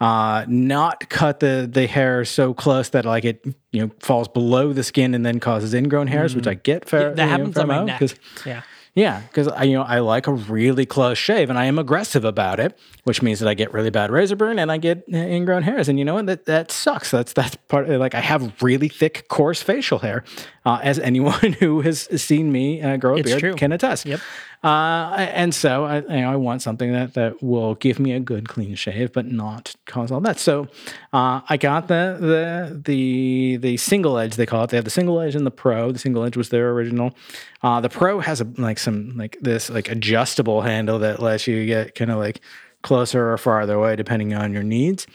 uh, 0.01 0.45
not 0.47 1.09
cut 1.09 1.41
the 1.41 1.69
the 1.71 1.85
hair 1.85 2.25
so 2.25 2.55
close 2.55 2.89
that 2.89 3.05
like 3.05 3.23
it 3.23 3.45
you 3.71 3.85
know 3.85 3.91
falls 3.99 4.27
below 4.27 4.73
the 4.73 4.83
skin 4.83 5.13
and 5.13 5.23
then 5.23 5.39
causes 5.39 5.75
ingrown 5.75 6.07
hairs, 6.07 6.35
which 6.35 6.47
I 6.47 6.55
get 6.55 6.89
fair. 6.89 7.11
Mm. 7.11 7.15
that 7.17 7.23
you 7.25 7.29
know, 7.29 7.37
happens 7.37 7.57
on 7.59 7.67
my 7.67 7.83
neck. 7.83 8.01
Yeah. 8.47 8.63
Yeah, 8.95 9.21
because 9.21 9.47
I 9.47 9.63
you 9.63 9.73
know 9.77 9.83
I 9.83 9.99
like 9.99 10.27
a 10.27 10.33
really 10.33 10.85
close 10.85 11.17
shave, 11.17 11.49
and 11.49 11.57
I 11.59 11.65
am 11.65 11.79
aggressive 11.79 12.25
about 12.25 12.59
it, 12.59 12.77
which 13.03 13.21
means 13.21 13.39
that 13.39 13.47
I 13.47 13.53
get 13.53 13.73
really 13.73 13.89
bad 13.89 14.11
razor 14.11 14.35
burn 14.35 14.59
and 14.59 14.71
I 14.71 14.77
get 14.77 15.03
uh, 15.13 15.17
ingrown 15.17 15.63
hairs, 15.63 15.87
and 15.87 15.97
you 15.99 16.05
know 16.05 16.15
what? 16.15 16.25
That 16.25 16.45
that 16.45 16.71
sucks. 16.71 17.11
That's 17.11 17.33
that's 17.33 17.55
part. 17.67 17.89
Of, 17.89 17.99
Like 17.99 18.15
I 18.15 18.19
have 18.21 18.61
really 18.61 18.89
thick, 18.89 19.27
coarse 19.29 19.61
facial 19.61 19.99
hair, 19.99 20.23
uh, 20.65 20.79
as 20.83 20.99
anyone 20.99 21.53
who 21.59 21.81
has 21.81 22.07
seen 22.21 22.51
me 22.51 22.81
uh, 22.81 22.97
grow 22.97 23.15
a 23.15 23.19
It's 23.19 23.29
beard 23.29 23.39
true. 23.39 23.53
can 23.55 23.71
attest. 23.71 24.05
Yep. 24.05 24.19
Uh, 24.61 25.15
and 25.17 25.55
so 25.55 25.85
I, 25.85 25.99
you 25.99 26.21
know, 26.21 26.31
I 26.31 26.35
want 26.35 26.61
something 26.61 26.91
that, 26.91 27.13
that 27.13 27.41
will 27.41 27.75
give 27.75 27.97
me 27.97 28.11
a 28.11 28.19
good 28.19 28.49
clean 28.49 28.75
shave, 28.75 29.13
but 29.13 29.25
not 29.25 29.75
cause 29.85 30.11
all 30.11 30.19
that. 30.21 30.37
So 30.37 30.67
uh, 31.13 31.41
I 31.47 31.55
got 31.55 31.87
the 31.87 32.17
the 32.19 32.81
the 32.83 33.57
the 33.57 33.77
single 33.77 34.17
edge 34.17 34.35
they 34.35 34.45
call 34.45 34.65
it. 34.65 34.69
They 34.69 34.77
have 34.77 34.83
the 34.83 34.91
single 34.91 35.21
edge 35.21 35.35
and 35.35 35.45
the 35.45 35.51
pro. 35.51 35.91
The 35.93 35.99
single 35.99 36.25
edge 36.25 36.35
was 36.35 36.49
their 36.49 36.71
original. 36.71 37.15
Uh, 37.63 37.79
the 37.79 37.89
pro 37.89 38.19
has 38.19 38.41
a 38.41 38.47
like 38.57 38.79
some 38.79 39.15
like 39.15 39.37
this 39.39 39.69
like 39.69 39.89
adjustable 39.89 40.61
handle 40.61 40.99
that 40.99 41.21
lets 41.21 41.47
you 41.47 41.65
get 41.65 41.95
kind 41.95 42.11
of 42.11 42.17
like 42.17 42.41
closer 42.81 43.31
or 43.31 43.37
farther 43.37 43.75
away 43.75 43.95
depending 43.95 44.33
on 44.33 44.51
your 44.51 44.63
needs. 44.63 45.07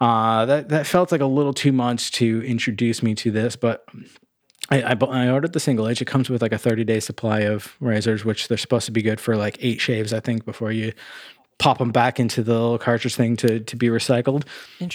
Uh, 0.00 0.46
that 0.46 0.70
that 0.70 0.86
felt 0.86 1.12
like 1.12 1.20
a 1.20 1.26
little 1.26 1.54
too 1.54 1.72
much 1.72 2.12
to 2.12 2.42
introduce 2.46 3.02
me 3.02 3.14
to 3.14 3.30
this, 3.30 3.56
but 3.56 3.86
I, 4.70 4.82
I, 4.82 4.92
I 4.92 5.30
ordered 5.30 5.52
the 5.52 5.60
single 5.60 5.86
edge. 5.86 6.02
It 6.02 6.06
comes 6.06 6.28
with 6.28 6.42
like 6.42 6.52
a 6.52 6.58
30 6.58 6.84
day 6.84 7.00
supply 7.00 7.40
of 7.40 7.76
razors, 7.80 8.24
which 8.24 8.48
they're 8.48 8.58
supposed 8.58 8.86
to 8.86 8.92
be 8.92 9.02
good 9.02 9.20
for 9.20 9.36
like 9.36 9.58
eight 9.60 9.80
shaves, 9.80 10.12
I 10.12 10.20
think, 10.20 10.44
before 10.44 10.72
you 10.72 10.92
pop 11.58 11.78
them 11.78 11.90
back 11.90 12.20
into 12.20 12.42
the 12.42 12.52
little 12.52 12.78
cartridge 12.78 13.14
thing 13.14 13.36
to, 13.36 13.60
to 13.60 13.76
be 13.76 13.88
recycled, 13.88 14.44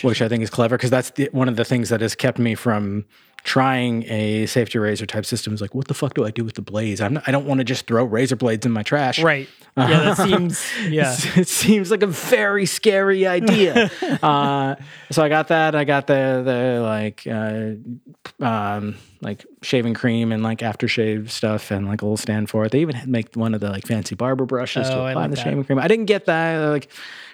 which 0.03 0.21
I 0.21 0.27
think 0.27 0.43
is 0.43 0.49
clever 0.49 0.77
because 0.77 0.91
that's 0.91 1.09
the, 1.11 1.29
one 1.31 1.49
of 1.49 1.55
the 1.55 1.65
things 1.65 1.89
that 1.89 2.01
has 2.01 2.13
kept 2.15 2.37
me 2.37 2.53
from 2.55 3.05
trying 3.43 4.03
a 4.09 4.45
safety 4.45 4.77
razor 4.79 5.05
type 5.05 5.25
system. 5.25 5.53
Is 5.53 5.61
like, 5.61 5.73
what 5.75 5.87
the 5.87 5.93
fuck 5.93 6.13
do 6.13 6.25
I 6.25 6.31
do 6.31 6.43
with 6.43 6.55
the 6.55 6.61
blades? 6.61 7.01
I'm 7.01 7.15
not, 7.15 7.23
I 7.27 7.31
don't 7.31 7.45
want 7.45 7.59
to 7.59 7.63
just 7.63 7.87
throw 7.87 8.03
razor 8.03 8.35
blades 8.35 8.65
in 8.65 8.71
my 8.71 8.83
trash. 8.83 9.21
Right. 9.21 9.47
Yeah, 9.77 10.13
that 10.13 10.17
seems 10.17 10.65
yeah. 10.89 11.15
it 11.35 11.47
seems 11.47 11.91
like 11.91 12.03
a 12.03 12.07
very 12.07 12.65
scary 12.65 13.25
idea. 13.25 13.89
uh, 14.21 14.75
so 15.11 15.23
I 15.23 15.29
got 15.29 15.47
that. 15.47 15.75
I 15.75 15.85
got 15.85 16.07
the 16.07 16.41
the 16.43 16.81
like 16.81 17.25
uh, 17.25 18.45
um, 18.45 18.95
like 19.21 19.45
shaving 19.61 19.93
cream 19.93 20.31
and 20.31 20.43
like 20.43 20.59
aftershave 20.59 21.29
stuff 21.29 21.71
and 21.71 21.87
like 21.87 22.01
a 22.01 22.05
little 22.05 22.17
stand 22.17 22.49
for 22.49 22.65
it. 22.65 22.71
They 22.71 22.81
even 22.81 22.99
make 23.05 23.33
one 23.35 23.53
of 23.53 23.61
the 23.61 23.69
like 23.69 23.85
fancy 23.87 24.15
barber 24.15 24.45
brushes 24.45 24.87
Oh, 24.87 24.89
to 24.89 24.95
apply 24.97 25.13
like 25.13 25.29
the 25.29 25.35
that. 25.37 25.43
shaving 25.43 25.63
cream. 25.63 25.79
I 25.79 25.87
didn't 25.87 26.05
get 26.05 26.25
that. 26.25 26.57
Like, 26.67 26.89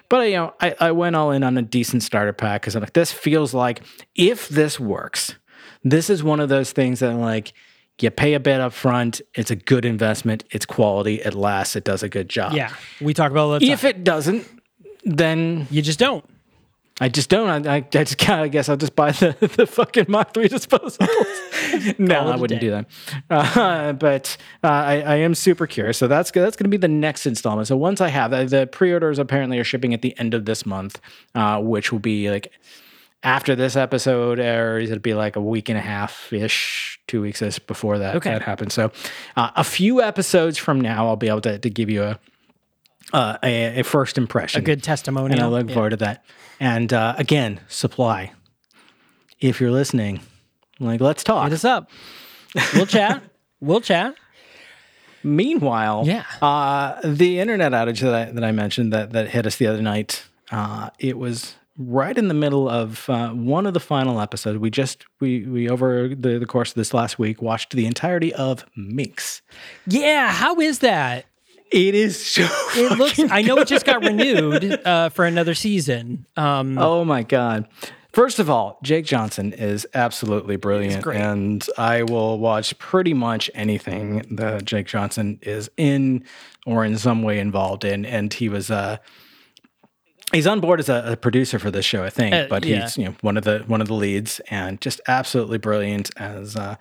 but 0.09 0.27
you 0.29 0.35
know, 0.35 0.53
I, 0.61 0.75
I 0.79 0.91
went 0.91 1.15
all 1.15 1.31
in 1.31 1.43
on 1.43 1.57
a 1.57 1.61
decent 1.63 2.03
starter 2.03 2.33
pack 2.33 2.61
because 2.61 2.75
I'm 2.75 2.81
like, 2.81 2.93
this 2.93 3.11
feels 3.11 3.53
like 3.53 3.81
if 4.15 4.47
this 4.49 4.79
works, 4.79 5.35
this 5.83 6.09
is 6.09 6.23
one 6.23 6.39
of 6.39 6.49
those 6.49 6.71
things 6.71 6.99
that 6.99 7.13
like 7.13 7.53
you 8.01 8.11
pay 8.11 8.33
a 8.33 8.39
bit 8.39 8.61
up 8.61 8.73
front. 8.73 9.21
It's 9.33 9.51
a 9.51 9.55
good 9.55 9.85
investment. 9.85 10.43
It's 10.51 10.65
quality. 10.65 11.15
It 11.15 11.33
lasts. 11.33 11.75
It 11.75 11.83
does 11.83 12.03
a 12.03 12.09
good 12.09 12.29
job. 12.29 12.53
Yeah. 12.53 12.73
We 13.01 13.13
talk 13.13 13.31
about 13.31 13.39
it 13.39 13.43
all 13.43 13.51
the 13.53 13.59
time. 13.61 13.69
If 13.69 13.83
it 13.83 14.03
doesn't, 14.03 14.45
then 15.03 15.67
you 15.71 15.81
just 15.81 15.99
don't. 15.99 16.23
I 16.99 17.09
just 17.09 17.29
don't. 17.29 17.67
I, 17.67 17.75
I, 17.75 17.79
just 17.81 18.17
kind 18.17 18.43
of 18.43 18.51
guess 18.51 18.69
I'll 18.69 18.77
just 18.77 18.95
buy 18.95 19.11
the, 19.11 19.35
the 19.55 19.67
fucking 19.67 20.05
Mach 20.07 20.33
3 20.33 20.49
disposables. 20.49 21.99
no, 21.99 22.31
I 22.31 22.35
wouldn't 22.35 22.59
do 22.59 22.71
that. 22.71 22.85
Uh, 23.29 23.93
but 23.93 24.35
uh, 24.63 24.67
I, 24.67 25.01
I 25.01 25.15
am 25.17 25.35
super 25.35 25.67
curious. 25.67 25.97
So 25.99 26.07
that's 26.07 26.31
that's 26.31 26.55
going 26.55 26.65
to 26.65 26.69
be 26.69 26.77
the 26.77 26.87
next 26.87 27.27
installment. 27.27 27.67
So 27.67 27.77
once 27.77 28.01
I 28.01 28.07
have 28.07 28.31
that, 28.31 28.49
the 28.49 28.65
pre 28.65 28.91
orders 28.91 29.19
apparently 29.19 29.59
are 29.59 29.63
shipping 29.63 29.93
at 29.93 30.01
the 30.01 30.17
end 30.17 30.33
of 30.33 30.45
this 30.45 30.65
month, 30.65 30.99
uh, 31.35 31.61
which 31.61 31.91
will 31.91 31.99
be 31.99 32.31
like 32.31 32.51
after 33.23 33.55
this 33.55 33.75
episode 33.75 34.39
airs, 34.39 34.89
it'll 34.89 35.01
be 35.01 35.13
like 35.13 35.35
a 35.35 35.41
week 35.41 35.69
and 35.69 35.77
a 35.77 35.81
half 35.81 36.31
ish, 36.31 36.99
two 37.07 37.21
weeks 37.21 37.41
ish 37.41 37.59
before 37.59 37.97
that, 37.99 38.15
Okay. 38.15 38.31
that 38.31 38.41
happens. 38.43 38.73
So 38.73 38.91
uh, 39.35 39.51
a 39.55 39.63
few 39.63 40.01
episodes 40.01 40.57
from 40.57 40.79
now, 40.79 41.07
I'll 41.07 41.15
be 41.15 41.27
able 41.27 41.41
to, 41.41 41.57
to 41.59 41.69
give 41.69 41.89
you 41.89 42.03
a, 42.03 42.19
uh, 43.13 43.37
a, 43.43 43.79
a 43.79 43.83
first 43.83 44.17
impression 44.17 44.61
A 44.61 44.63
good 44.63 44.83
testimony. 44.83 45.33
and. 45.33 45.41
I 45.43 45.47
look 45.47 45.67
Yeah. 45.69 45.73
forward 45.73 45.89
to 45.91 45.97
that. 45.97 46.23
And 46.59 46.91
uh, 46.93 47.15
again, 47.17 47.59
supply. 47.67 48.33
If 49.39 49.59
you're 49.61 49.71
listening, 49.71 50.21
like 50.79 50.99
let's 51.01 51.23
talk. 51.23 51.43
Hit 51.45 51.53
us 51.53 51.65
up. 51.65 51.89
We'll 52.73 52.85
chat. 52.87 53.23
We'll 53.59 53.81
chat. 53.81 54.13
Meanwhile, 55.23 56.03
Yeah. 56.05 56.23
uh, 56.43 56.99
the 57.03 57.39
internet 57.39 57.71
outage 57.71 58.01
that 58.01 58.13
I 58.13 58.25
that 58.31 58.43
I 58.43 58.51
mentioned 58.51 58.93
that 58.93 59.11
that 59.13 59.29
hit 59.29 59.45
us 59.47 59.55
the 59.55 59.65
other 59.67 59.81
night, 59.81 60.23
uh, 60.51 60.91
it 60.99 61.17
was 61.17 61.55
right 61.77 62.17
in 62.17 62.27
the 62.27 62.33
middle 62.33 62.67
of 62.67 63.09
uh, 63.09 63.29
one 63.29 63.65
of 63.65 63.73
the 63.73 63.79
final 63.79 64.19
episodes. 64.19 64.57
We 64.59 64.69
just 64.69 65.05
we 65.19 65.45
we 65.45 65.69
over 65.69 66.09
the, 66.09 66.39
the 66.39 66.45
course 66.45 66.69
of 66.69 66.75
this 66.75 66.93
last 66.93 67.19
week 67.19 67.41
watched 67.41 67.71
the 67.71 67.85
entirety 67.85 68.33
of 68.33 68.65
Minx. 68.75 69.41
Yeah. 69.85 70.31
How 70.31 70.59
is 70.59 70.79
that? 70.79 71.25
It 71.71 71.95
is 71.95 72.25
so. 72.25 72.47
It 72.75 72.91
looks. 72.97 73.17
fucking 73.17 73.31
I 73.31 73.41
know 73.41 73.57
it 73.57 73.67
just 73.67 73.85
got 73.85 74.01
renewed 74.03 74.63
uh, 74.85 75.09
for 75.09 75.25
another 75.25 75.53
season. 75.53 76.25
Um, 76.35 76.77
Oh 76.77 77.03
my 77.03 77.23
god. 77.23 77.67
First 78.13 78.39
of 78.39 78.49
all, 78.49 78.79
Jake 78.81 79.05
Johnson 79.05 79.53
is 79.53 79.85
absolutely 79.93 80.55
brilliant, 80.55 81.05
and 81.05 81.63
I 81.77 82.01
will 82.01 82.39
watch 82.39 82.75
pretty 82.79 83.13
much 83.13 83.51
anything 83.53 84.25
that 84.37 84.65
Jake 84.65 84.87
Johnson 84.87 85.37
is 85.43 85.69
in 85.77 86.23
or 86.65 86.83
in 86.83 86.97
some 86.97 87.21
way 87.21 87.37
involved 87.37 87.83
in. 87.85 88.05
And 88.05 88.33
he 88.33 88.49
was 88.49 88.71
uh 88.71 88.97
he's 90.33 90.47
on 90.47 90.59
board 90.59 90.79
as 90.79 90.89
a, 90.89 91.03
a 91.13 91.15
producer 91.17 91.59
for 91.59 91.71
this 91.71 91.85
show, 91.85 92.03
I 92.03 92.09
think, 92.09 92.33
Uh, 92.33 92.47
but 92.49 92.65
yeah. 92.65 92.81
he's 92.81 92.97
you 92.97 93.05
know 93.05 93.15
one 93.21 93.37
of 93.37 93.43
the 93.43 93.59
one 93.67 93.81
of 93.81 93.87
the 93.87 93.93
leads, 93.93 94.39
and 94.49 94.79
just 94.81 94.99
absolutely 95.07 95.57
brilliant 95.57 96.09
as 96.17 96.55
uh 96.55 96.75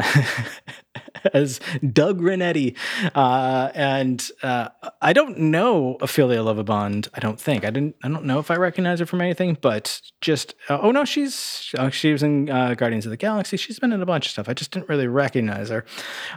as 1.34 1.60
Doug 1.92 2.20
Renetti. 2.20 2.76
Uh, 3.14 3.70
and 3.74 4.28
uh, 4.42 4.68
I 5.00 5.12
don't 5.12 5.38
know 5.38 5.96
Ophelia 6.00 6.38
Lovibond. 6.38 7.08
I 7.14 7.20
don't 7.20 7.40
think 7.40 7.64
I 7.64 7.70
didn't. 7.70 7.96
I 8.02 8.08
don't 8.08 8.24
know 8.24 8.38
if 8.38 8.50
I 8.50 8.56
recognize 8.56 9.00
her 9.00 9.06
from 9.06 9.20
anything, 9.20 9.56
but 9.60 10.00
just 10.20 10.54
uh, 10.68 10.78
oh 10.80 10.90
no, 10.90 11.04
she's 11.04 11.74
uh, 11.78 11.90
she 11.90 12.12
was 12.12 12.22
in 12.22 12.48
uh, 12.50 12.74
Guardians 12.74 13.06
of 13.06 13.10
the 13.10 13.16
Galaxy. 13.16 13.56
She's 13.56 13.78
been 13.78 13.92
in 13.92 14.02
a 14.02 14.06
bunch 14.06 14.26
of 14.26 14.32
stuff. 14.32 14.48
I 14.48 14.54
just 14.54 14.70
didn't 14.70 14.88
really 14.88 15.06
recognize 15.06 15.68
her. 15.68 15.84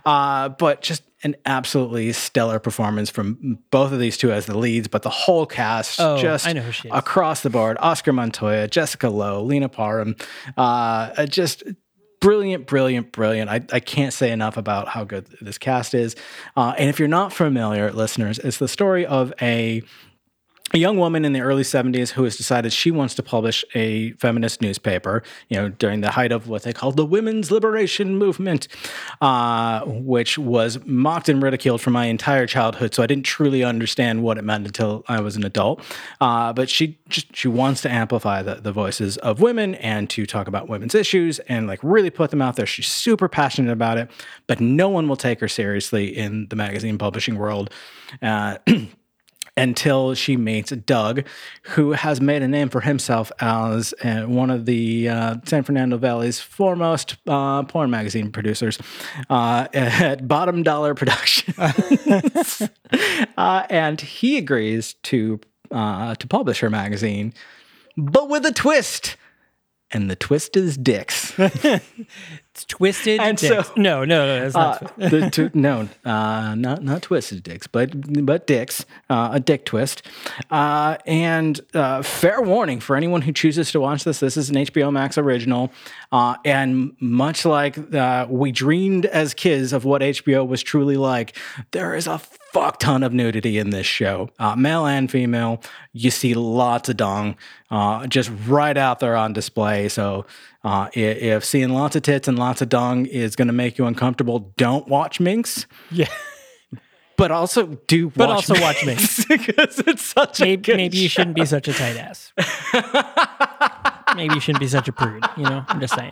Uh, 0.06 0.50
but 0.50 0.82
just 0.82 1.04
an 1.26 1.36
absolutely 1.46 2.12
stellar 2.12 2.60
performance 2.60 3.10
from 3.10 3.58
both 3.72 3.94
of 3.94 4.00
these 4.00 4.18
two 4.18 4.34
as 4.34 4.46
the 4.46 4.58
leads, 4.58 4.90
but 4.90 5.04
the 5.04 5.10
whole 5.10 5.46
cast 5.46 5.98
Oh, 6.02 6.18
just 6.18 6.46
I 6.46 6.52
know 6.52 6.62
who 6.62 6.72
she 6.74 6.90
is. 6.90 6.94
across 6.94 7.42
the 7.42 7.50
board. 7.50 7.78
Oscar 7.80 8.12
Montoya, 8.12 8.68
Jessica 8.68 9.08
Lowe, 9.10 9.42
Lennon 9.42 9.70
Parham, 9.70 10.18
uh, 10.58 11.26
just 11.28 11.64
brilliant, 12.24 12.66
brilliant, 12.68 13.12
brilliant. 13.12 13.50
I, 13.50 13.62
I 13.72 13.80
can't 13.80 14.14
say 14.14 14.32
enough 14.32 14.56
about 14.56 14.88
how 14.88 15.04
good 15.04 15.26
this 15.42 15.58
cast 15.58 15.94
is. 15.94 16.16
Uh, 16.56 16.74
and 16.78 16.90
if 16.90 16.98
you're 16.98 17.08
not 17.10 17.34
familiar, 17.34 17.92
listeners, 17.92 18.40
it's 18.40 18.58
the 18.58 18.68
story 18.68 19.06
of 19.06 19.34
a 19.42 19.84
a 20.74 20.80
young 20.80 20.98
woman 20.98 21.24
in 21.24 21.34
the 21.34 21.42
early 21.42 21.62
70s 21.62 22.10
who 22.10 22.24
has 22.24 22.36
decided 22.36 22.74
she 22.74 22.90
wants 22.90 23.14
to 23.14 23.22
publish 23.22 23.64
a 23.76 24.12
feminist 24.14 24.60
newspaper, 24.60 25.22
you 25.48 25.56
know, 25.56 25.70
during 25.70 26.02
the 26.02 26.10
height 26.10 26.32
of 26.32 26.48
what 26.48 26.64
they 26.64 26.74
called 26.74 26.98
the 26.98 27.06
women's 27.06 27.52
liberation 27.52 28.18
movement, 28.18 28.68
uh, 29.22 29.82
which 29.86 30.40
was 30.40 30.80
mocked 30.84 31.30
and 31.30 31.44
ridiculed 31.44 31.80
for 31.80 31.92
my 31.92 32.06
entire 32.06 32.48
childhood. 32.48 32.96
So 32.96 33.04
I 33.04 33.08
didn't 33.08 33.26
truly 33.26 33.64
understand 33.64 34.24
what 34.24 34.40
it 34.40 34.44
meant 34.44 34.66
until 34.66 35.04
I 35.08 35.22
was 35.22 35.36
an 35.36 35.46
adult. 35.46 35.80
Uh, 36.20 36.52
but 36.54 36.72
she 36.72 36.98
just, 37.08 37.36
she 37.36 37.48
wants 37.48 37.82
to 37.84 37.92
amplify 37.92 38.42
the, 38.42 38.56
the 38.56 38.72
voices 38.72 39.18
of 39.18 39.42
women 39.42 39.76
and 39.76 40.10
to 40.10 40.26
talk 40.26 40.48
about 40.48 40.70
women's 40.70 40.96
issues 40.96 41.38
and 41.42 41.68
like 41.68 41.80
really 41.84 42.10
put 42.10 42.32
them 42.32 42.42
out 42.42 42.56
there. 42.56 42.66
She's 42.66 42.88
super 42.88 43.28
passionate 43.28 43.72
about 43.72 44.00
it, 44.00 44.10
but 44.48 44.60
no 44.60 44.90
one 44.90 45.08
will 45.08 45.18
take 45.18 45.40
her 45.40 45.48
seriously 45.48 46.18
in 46.18 46.48
the 46.48 46.56
magazine 46.56 46.98
publishing 46.98 47.38
world. 47.38 47.70
Uh, 48.24 48.58
until 49.56 50.14
she 50.14 50.36
meets 50.36 50.72
Doug, 50.72 51.26
who 51.64 51.92
has 51.92 52.20
made 52.20 52.42
a 52.42 52.48
name 52.48 52.70
for 52.70 52.82
himself 52.82 53.32
as 53.40 53.94
uh, 54.04 54.24
one 54.24 54.50
of 54.50 54.66
the 54.66 55.10
uh, 55.10 55.36
San 55.46 55.64
Fernando 55.64 55.98
Valley's 55.98 56.40
foremost 56.40 57.18
uh, 57.28 57.64
porn 57.64 57.90
magazine 57.90 58.32
producers 58.32 58.80
uh, 59.30 59.68
at 59.74 60.28
Bottom 60.28 60.64
Dollar 60.64 60.96
Productions. 60.96 61.58
uh, 63.38 63.64
and 63.70 64.02
he 64.02 64.38
agrees 64.38 64.96
to 65.04 65.40
uh, 65.72 66.16
to 66.16 66.28
publish 66.28 66.60
her 66.60 66.70
magazine, 66.70 67.34
but 67.98 68.30
with 68.30 68.46
a 68.46 68.52
twist. 68.52 69.18
And 69.92 70.10
the 70.10 70.16
twist 70.16 70.58
is 70.58 70.76
dicks. 70.76 71.38
It's 72.54 72.66
twisted 72.66 73.20
And 73.20 73.36
dicks. 73.36 73.68
so- 73.70 73.74
no, 73.76 74.06
no, 74.06 74.28
no, 74.28 74.40
that's 74.42 74.54
not. 74.54 74.84
Uh, 75.02 75.10
the 75.10 75.30
two, 75.32 75.50
no, 75.56 75.90
uh, 76.06 76.54
not 76.54 76.84
not 76.84 77.02
twisted 77.02 77.42
dicks, 77.42 77.66
but 77.66 77.90
but 78.24 78.46
dicks, 78.46 78.86
uh, 79.10 79.30
a 79.34 79.40
dick 79.40 79.66
twist. 79.66 80.04
Uh, 80.52 80.98
and 81.08 81.60
uh, 81.74 82.04
fair 82.04 82.44
warning 82.44 82.80
for 82.80 82.96
anyone 82.96 83.24
who 83.24 83.32
chooses 83.32 83.72
to 83.72 83.80
watch 83.80 84.04
this: 84.04 84.20
this 84.20 84.38
is 84.38 84.52
an 84.52 84.56
HBO 84.58 84.94
Max 84.94 85.18
original, 85.18 85.72
uh, 86.12 86.36
and 86.46 86.96
much 87.00 87.44
like 87.44 87.76
uh, 87.96 88.28
we 88.30 88.52
dreamed 88.52 89.08
as 89.08 89.34
kids 89.34 89.74
of 89.74 89.84
what 89.84 90.04
HBO 90.04 90.48
was 90.48 90.62
truly 90.62 90.96
like, 90.98 91.36
there 91.72 91.96
is 91.96 92.06
a 92.06 92.20
fuck 92.20 92.78
ton 92.78 93.02
of 93.02 93.14
nudity 93.14 93.58
in 93.58 93.72
this 93.72 93.88
show, 93.88 94.30
uh, 94.38 94.56
male 94.56 94.86
and 94.86 95.10
female. 95.10 95.60
You 95.92 96.12
see 96.12 96.36
lots 96.36 96.88
of 96.88 96.98
dong, 96.98 97.36
uh, 97.72 98.06
just 98.06 98.30
right 98.46 98.78
out 98.78 99.00
there 99.00 99.16
on 99.16 99.34
display. 99.34 99.90
So 99.90 100.28
uh, 100.64 100.90
if 100.94 101.44
seeing 101.44 101.70
lots 101.70 101.96
of 101.96 102.02
tits 102.04 102.28
and 102.28 102.38
lots 102.40 102.62
of 102.62 102.70
dong 102.70 103.06
is 103.06 103.36
going 103.36 103.48
to 103.48 103.54
make 103.54 103.78
you 103.78 103.86
uncomfortable, 103.86 104.54
don't 104.58 104.88
watch 104.88 105.20
Minx. 105.20 105.66
yeah. 105.92 106.08
But 107.16 107.30
also 107.30 107.68
do, 107.88 108.10
But 108.10 108.28
watch 108.30 108.50
also 108.50 108.60
watch 108.60 108.84
Minx. 108.86 109.24
because 109.26 109.78
it's 109.88 110.04
such 110.04 110.40
a 110.42 110.46
Maybe, 110.46 110.62
good 110.64 110.78
maybe 110.78 110.98
you 110.98 111.08
show. 111.08 111.20
shouldn't 111.22 111.36
be 111.36 111.46
such 111.46 111.68
a 111.68 111.74
tight 111.74 111.96
ass. 111.96 112.34
maybe 114.16 114.34
you 114.34 114.40
shouldn't 114.40 114.60
be 114.62 114.68
such 114.68 114.88
a 114.88 114.92
prude. 114.92 115.24
You 115.38 115.44
know, 115.44 115.64
I'm 115.68 115.80
just 115.80 115.94
saying. 115.96 116.12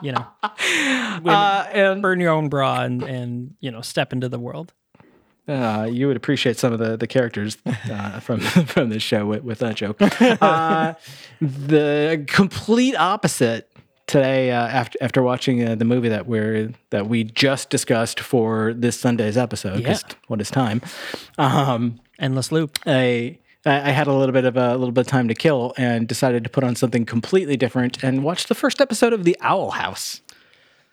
You 0.00 0.12
know, 0.12 0.26
Uh, 0.42 1.66
and 1.72 2.02
burn 2.02 2.20
your 2.20 2.30
own 2.30 2.48
bra 2.48 2.82
and, 2.82 3.02
and 3.02 3.54
you 3.60 3.70
know 3.72 3.80
step 3.80 4.12
into 4.12 4.28
the 4.28 4.38
world. 4.38 4.72
Uh, 5.46 5.88
you 5.90 6.06
would 6.06 6.16
appreciate 6.16 6.56
some 6.56 6.72
of 6.72 6.78
the 6.78 6.96
the 6.96 7.06
characters 7.06 7.58
uh, 7.90 8.20
from 8.20 8.40
from 8.66 8.88
this 8.88 9.02
show 9.02 9.26
with, 9.26 9.42
with 9.42 9.58
that 9.58 9.76
joke. 9.76 10.00
Uh, 10.00 10.94
the 11.40 12.24
complete 12.28 12.96
opposite 12.96 13.70
today 14.06 14.50
uh, 14.50 14.66
after 14.66 14.98
after 15.00 15.22
watching 15.22 15.66
uh, 15.66 15.74
the 15.74 15.84
movie 15.84 16.08
that 16.08 16.26
we're 16.26 16.72
that 16.90 17.08
we 17.08 17.24
just 17.24 17.70
discussed 17.70 18.20
for 18.20 18.72
this 18.74 18.98
Sunday's 18.98 19.36
episode. 19.36 19.80
Yeah. 19.80 19.98
what 20.28 20.40
is 20.40 20.50
time? 20.50 20.80
Um, 21.38 22.00
Endless 22.18 22.52
loop. 22.52 22.78
I 22.86 23.38
I 23.66 23.90
had 23.90 24.06
a 24.06 24.12
little 24.12 24.32
bit 24.32 24.44
of 24.44 24.56
a, 24.56 24.76
little 24.76 24.92
bit 24.92 25.02
of 25.02 25.06
time 25.06 25.28
to 25.28 25.34
kill 25.34 25.72
and 25.76 26.06
decided 26.06 26.44
to 26.44 26.50
put 26.50 26.64
on 26.64 26.76
something 26.76 27.04
completely 27.06 27.56
different 27.56 28.02
and 28.04 28.22
watch 28.22 28.46
the 28.46 28.54
first 28.54 28.80
episode 28.80 29.12
of 29.12 29.24
The 29.24 29.36
Owl 29.40 29.72
House. 29.72 30.20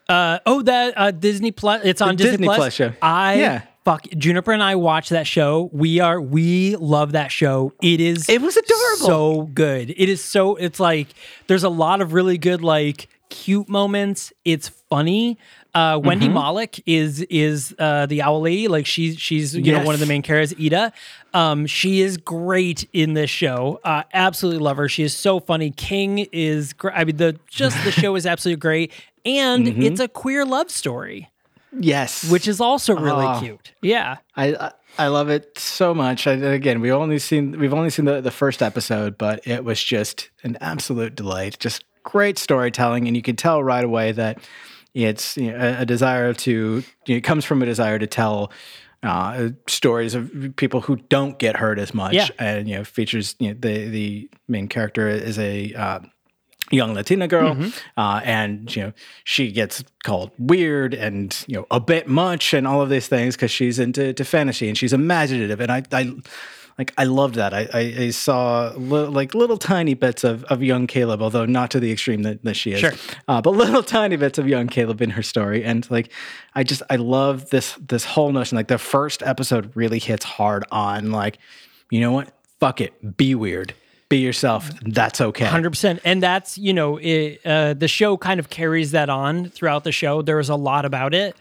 Uh, 0.08 0.40
oh, 0.46 0.62
that 0.62 0.94
uh, 0.98 1.12
Disney 1.12 1.52
Plus. 1.52 1.82
It's 1.84 2.02
on 2.02 2.10
The 2.10 2.16
Disney, 2.16 2.32
Disney 2.32 2.48
Plus. 2.48 2.58
Plus 2.58 2.74
show. 2.74 2.94
I 3.02 3.36
Yeah. 3.36 3.62
Fuck 3.84 4.08
Juniper 4.16 4.52
and 4.52 4.62
I 4.62 4.76
watch 4.76 5.10
that 5.10 5.26
show. 5.26 5.70
We 5.74 6.00
are 6.00 6.22
we 6.22 6.76
love 6.76 7.14
that 7.14 7.32
show. 7.32 7.74
It 7.82 8.00
is 8.00 8.30
It 8.30 8.42
was 8.42 8.56
adorable. 8.56 9.06
so 9.08 9.42
good. 9.54 9.90
It 9.92 10.08
is 10.10 10.24
so. 10.24 10.56
It's 10.56 10.80
like 10.80 11.08
there's 11.48 11.64
a 11.64 11.70
lot 11.70 12.00
of 12.02 12.14
really 12.14 12.38
good 12.38 12.62
like 12.62 13.10
cute 13.30 13.68
moments. 13.68 14.32
It's 14.46 14.70
funny. 14.70 15.40
Uh, 15.74 16.00
Wendy 16.04 16.28
Mm-hmm. 16.28 16.38
Malick 16.38 16.84
is 16.86 17.22
is 17.30 17.74
uh, 17.80 18.06
the 18.06 18.22
owl 18.22 18.42
lady. 18.42 18.68
Like 18.68 18.86
she's 18.86 19.18
she's 19.18 19.56
you 19.56 19.72
know 19.72 19.84
one 19.84 19.96
of 19.96 20.00
the 20.00 20.06
main 20.06 20.22
characters. 20.22 20.60
Eda. 20.60 20.94
Um, 21.34 21.66
she 21.66 22.02
is 22.02 22.18
great 22.18 22.88
in 22.94 23.14
this 23.14 23.30
show. 23.32 23.80
Uh, 23.84 24.04
absolutely 24.14 24.62
love 24.62 24.78
her. 24.78 24.90
She 24.90 25.02
is 25.02 25.16
so 25.16 25.40
funny. 25.40 25.72
King 25.72 26.28
is 26.32 26.74
great. 26.74 26.94
I 26.96 27.04
mean 27.06 27.18
the 27.18 27.40
just 27.50 27.84
the 27.84 27.92
show 27.92 28.16
is 28.16 28.28
absolutely 28.28 28.60
great, 28.60 28.92
and 29.26 29.66
Mm-hmm. 29.66 29.82
it's 29.82 30.00
a 30.02 30.08
queer 30.10 30.46
love 30.46 30.70
story, 30.70 31.30
Yes, 31.80 32.30
which 32.30 32.48
is 32.48 32.60
also 32.60 32.96
really 32.96 33.26
Oh. 33.26 33.40
cute. 33.40 33.74
Yeah. 33.82 34.18
I 34.36 34.48
I- 34.56 34.72
I 35.00 35.08
love 35.08 35.30
it 35.30 35.58
so 35.58 35.94
much. 35.94 36.28
Again, 36.28 36.82
we 36.82 36.92
only 36.92 37.18
seen 37.18 37.58
we've 37.58 37.74
only 37.74 37.90
seen 37.90 38.06
the, 38.06 38.20
the 38.20 38.32
first 38.32 38.62
episode, 38.62 39.18
but 39.18 39.46
it 39.48 39.64
was 39.64 39.82
just 39.82 40.30
an 40.44 40.58
absolute 40.60 41.16
delight. 41.16 41.58
Just 41.60 41.86
great 42.04 42.38
storytelling, 42.38 43.08
and 43.08 43.16
you 43.16 43.24
can 43.24 43.38
tell 43.38 43.64
right 43.64 43.84
away 43.86 44.12
that 44.12 44.40
it's 44.94 45.38
you 45.38 45.50
know, 45.52 45.58
a, 45.58 45.82
a 45.84 45.86
desire 45.86 46.34
to 46.34 46.52
you 46.52 46.84
know, 47.08 47.16
it 47.16 47.24
comes 47.24 47.46
from 47.46 47.62
a 47.62 47.66
desire 47.66 48.00
to 48.00 48.08
tell. 48.08 48.52
Uh, 49.04 49.50
stories 49.66 50.14
of 50.14 50.30
people 50.58 50.80
who 50.82 50.96
don't 51.10 51.40
get 51.40 51.56
hurt 51.56 51.80
as 51.80 51.92
much, 51.92 52.14
Yeah. 52.14 52.28
and 52.38 52.70
you 52.70 52.76
know 52.76 52.84
features 52.84 53.36
you 53.40 53.48
know, 53.48 53.58
the 53.60 53.88
the 53.90 54.30
main 54.48 54.68
character 54.68 55.08
is 55.08 55.40
a 55.40 55.74
uh, 55.74 56.00
young 56.72 56.94
Latina 56.94 57.28
girl, 57.28 57.58
uh, 57.98 58.22
and 58.24 58.74
you 58.76 58.84
know 58.84 58.94
she 59.24 59.52
gets 59.52 59.84
called 60.04 60.32
weird 60.40 60.94
and 60.94 61.44
you 61.48 61.56
know 61.56 61.68
a 61.72 61.80
bit 61.80 62.08
much 62.08 62.54
and 62.54 62.68
all 62.68 62.82
of 62.82 62.90
these 62.90 63.08
things 63.08 63.36
because 63.36 63.52
she's 63.52 63.80
into 63.80 64.14
to 64.14 64.24
fantasy 64.26 64.68
and 64.68 64.78
she's 64.78 64.94
imaginative, 64.94 65.60
and 65.60 65.72
I, 65.72 65.84
I 65.92 66.14
like 66.78 66.94
I 66.98 67.04
loved 67.04 67.36
that. 67.36 67.54
I, 67.54 67.68
I, 67.74 67.80
I 68.06 68.10
saw 68.12 68.72
li- 68.76 69.08
like 69.08 69.36
little 69.36 69.58
tiny 69.58 69.94
bits 69.94 70.24
of, 70.24 70.44
of 70.46 70.64
young 70.64 70.88
Caleb, 70.88 71.22
although 71.22 71.46
not 71.46 71.70
to 71.72 71.80
the 71.82 71.92
extreme 71.92 72.24
that, 72.24 72.44
that 72.44 72.56
she 72.56 72.72
is, 72.72 72.80
Sure. 72.80 72.94
uh, 73.28 73.42
but 73.42 73.52
little 73.66 73.84
tiny 73.84 74.16
bits 74.16 74.40
of 74.40 74.48
young 74.48 74.68
Caleb 74.68 75.02
in 75.02 75.12
her 75.12 75.22
story, 75.22 75.64
and 75.64 75.90
like 75.92 76.12
I 76.56 76.64
just 76.64 76.82
I 76.90 76.96
love 76.96 77.50
this 77.50 77.78
this 77.88 78.06
whole 78.06 78.32
notion. 78.32 78.56
Like 78.56 78.70
the 78.70 78.78
first 78.78 79.22
episode 79.22 79.72
really 79.76 80.00
hits 80.00 80.24
hard 80.26 80.64
on 80.72 81.12
like 81.12 81.38
you 81.90 82.00
know 82.00 82.14
what, 82.14 82.32
fuck 82.62 82.80
it, 82.80 83.18
be 83.18 83.36
weird. 83.36 83.74
Be 84.12 84.18
yourself. 84.18 84.70
That's 84.82 85.22
okay. 85.22 85.46
Hundred 85.46 85.70
percent, 85.70 86.02
and 86.04 86.22
that's 86.22 86.58
you 86.58 86.74
know 86.74 86.98
it, 86.98 87.40
uh, 87.46 87.74
the 87.74 87.88
show 87.88 88.18
kind 88.18 88.42
of 88.42 88.50
carries 88.50 88.92
that 88.92 89.10
on 89.10 89.50
throughout 89.50 89.86
the 89.86 89.94
show. 89.94 90.22
There 90.22 90.36
was 90.36 90.50
a 90.50 90.56
lot 90.56 90.84
about 90.84 91.14
it. 91.14 91.34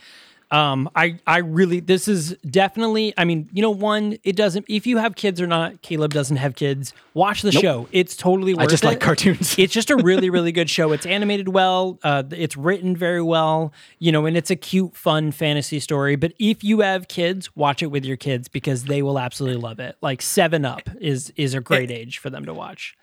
Um, 0.53 0.91
I 0.97 1.19
I 1.27 1.39
really 1.39 1.81
this 1.81 2.09
is 2.09 2.37
definitely. 2.49 3.15
I 3.17 3.25
mean, 3.25 3.49
you 3.53 3.63
know, 3.63 3.71
one 3.71 4.19
it 4.25 4.35
doesn't. 4.35 4.67
If 4.69 4.87
you 4.87 4.99
have 4.99 5.15
kids 5.15 5.41
or 5.41 5.47
not, 5.47 5.81
Caleb 5.83 6.13
doesn't 6.13 6.39
have 6.39 6.57
kids. 6.57 6.93
Watch 7.15 7.43
the 7.43 7.53
show. 7.53 7.89
It's 7.93 8.17
totally 8.17 8.55
worth 8.55 8.67
I 8.67 8.71
just 8.71 8.83
it. 8.83 8.89
like 8.89 9.01
cartoons. 9.01 9.55
it's 9.59 9.73
just 9.73 9.91
a 9.91 9.97
really 9.97 10.29
really 10.29 10.53
good 10.53 10.69
show. 10.69 10.93
It's 10.93 11.07
animated 11.07 11.49
well. 11.49 11.99
Uh, 12.03 12.25
it's 12.31 12.57
written 12.57 12.97
very 12.97 13.23
well. 13.23 13.73
You 14.01 14.11
know, 14.11 14.27
and 14.27 14.37
it's 14.37 14.51
a 14.51 14.57
cute, 14.57 14.97
fun 14.97 15.31
fantasy 15.31 15.79
story. 15.79 16.17
But 16.17 16.33
if 16.39 16.65
you 16.65 16.81
have 16.81 17.07
kids, 17.07 17.55
watch 17.55 17.83
it 17.83 17.89
with 17.89 18.05
your 18.05 18.17
kids 18.17 18.49
because 18.49 18.85
they 18.85 19.03
will 19.03 19.19
absolutely 19.19 19.61
love 19.61 19.79
it. 19.79 19.97
Like 20.01 20.21
Seven 20.21 20.65
Up 20.65 20.89
is 21.01 21.33
is 21.37 21.55
a 21.55 21.61
great 21.61 21.91
age 21.93 22.19
for 22.19 22.29
them 22.29 22.45
to 22.47 22.55
watch. 22.55 22.97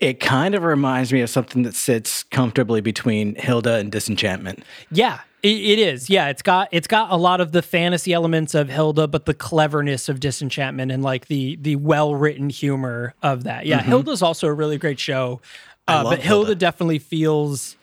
It 0.00 0.20
kind 0.20 0.54
of 0.54 0.62
reminds 0.62 1.12
me 1.12 1.22
of 1.22 1.28
something 1.28 1.64
that 1.64 1.74
sits 1.74 2.22
comfortably 2.22 2.80
between 2.80 3.34
Hilda 3.34 3.74
and 3.74 3.90
Disenchantment. 3.90 4.62
Yeah, 4.92 5.20
it, 5.42 5.48
it 5.48 5.78
is. 5.78 6.10
Yeah, 6.10 6.28
it's 6.28 6.42
got 6.42 6.68
it's 6.72 6.88
got 6.88 7.12
a 7.12 7.16
lot 7.16 7.40
of 7.40 7.52
the 7.52 7.62
fantasy 7.62 8.12
elements 8.12 8.54
of 8.54 8.68
Hilda, 8.68 9.06
but 9.06 9.26
the 9.26 9.34
cleverness 9.34 10.08
of 10.08 10.18
Disenchantment 10.18 10.90
and 10.90 11.02
like 11.02 11.26
the 11.26 11.56
the 11.56 11.76
well 11.76 12.14
written 12.14 12.50
humor 12.50 13.14
of 13.22 13.44
that. 13.44 13.66
Yeah, 13.66 13.80
Hilda's 13.80 14.22
also 14.22 14.48
a 14.48 14.52
really 14.52 14.78
great 14.78 14.98
show, 14.98 15.40
uh, 15.86 16.02
but 16.02 16.18
Hilda, 16.18 16.22
Hilda. 16.22 16.54
definitely 16.56 16.98
feels. 16.98 17.76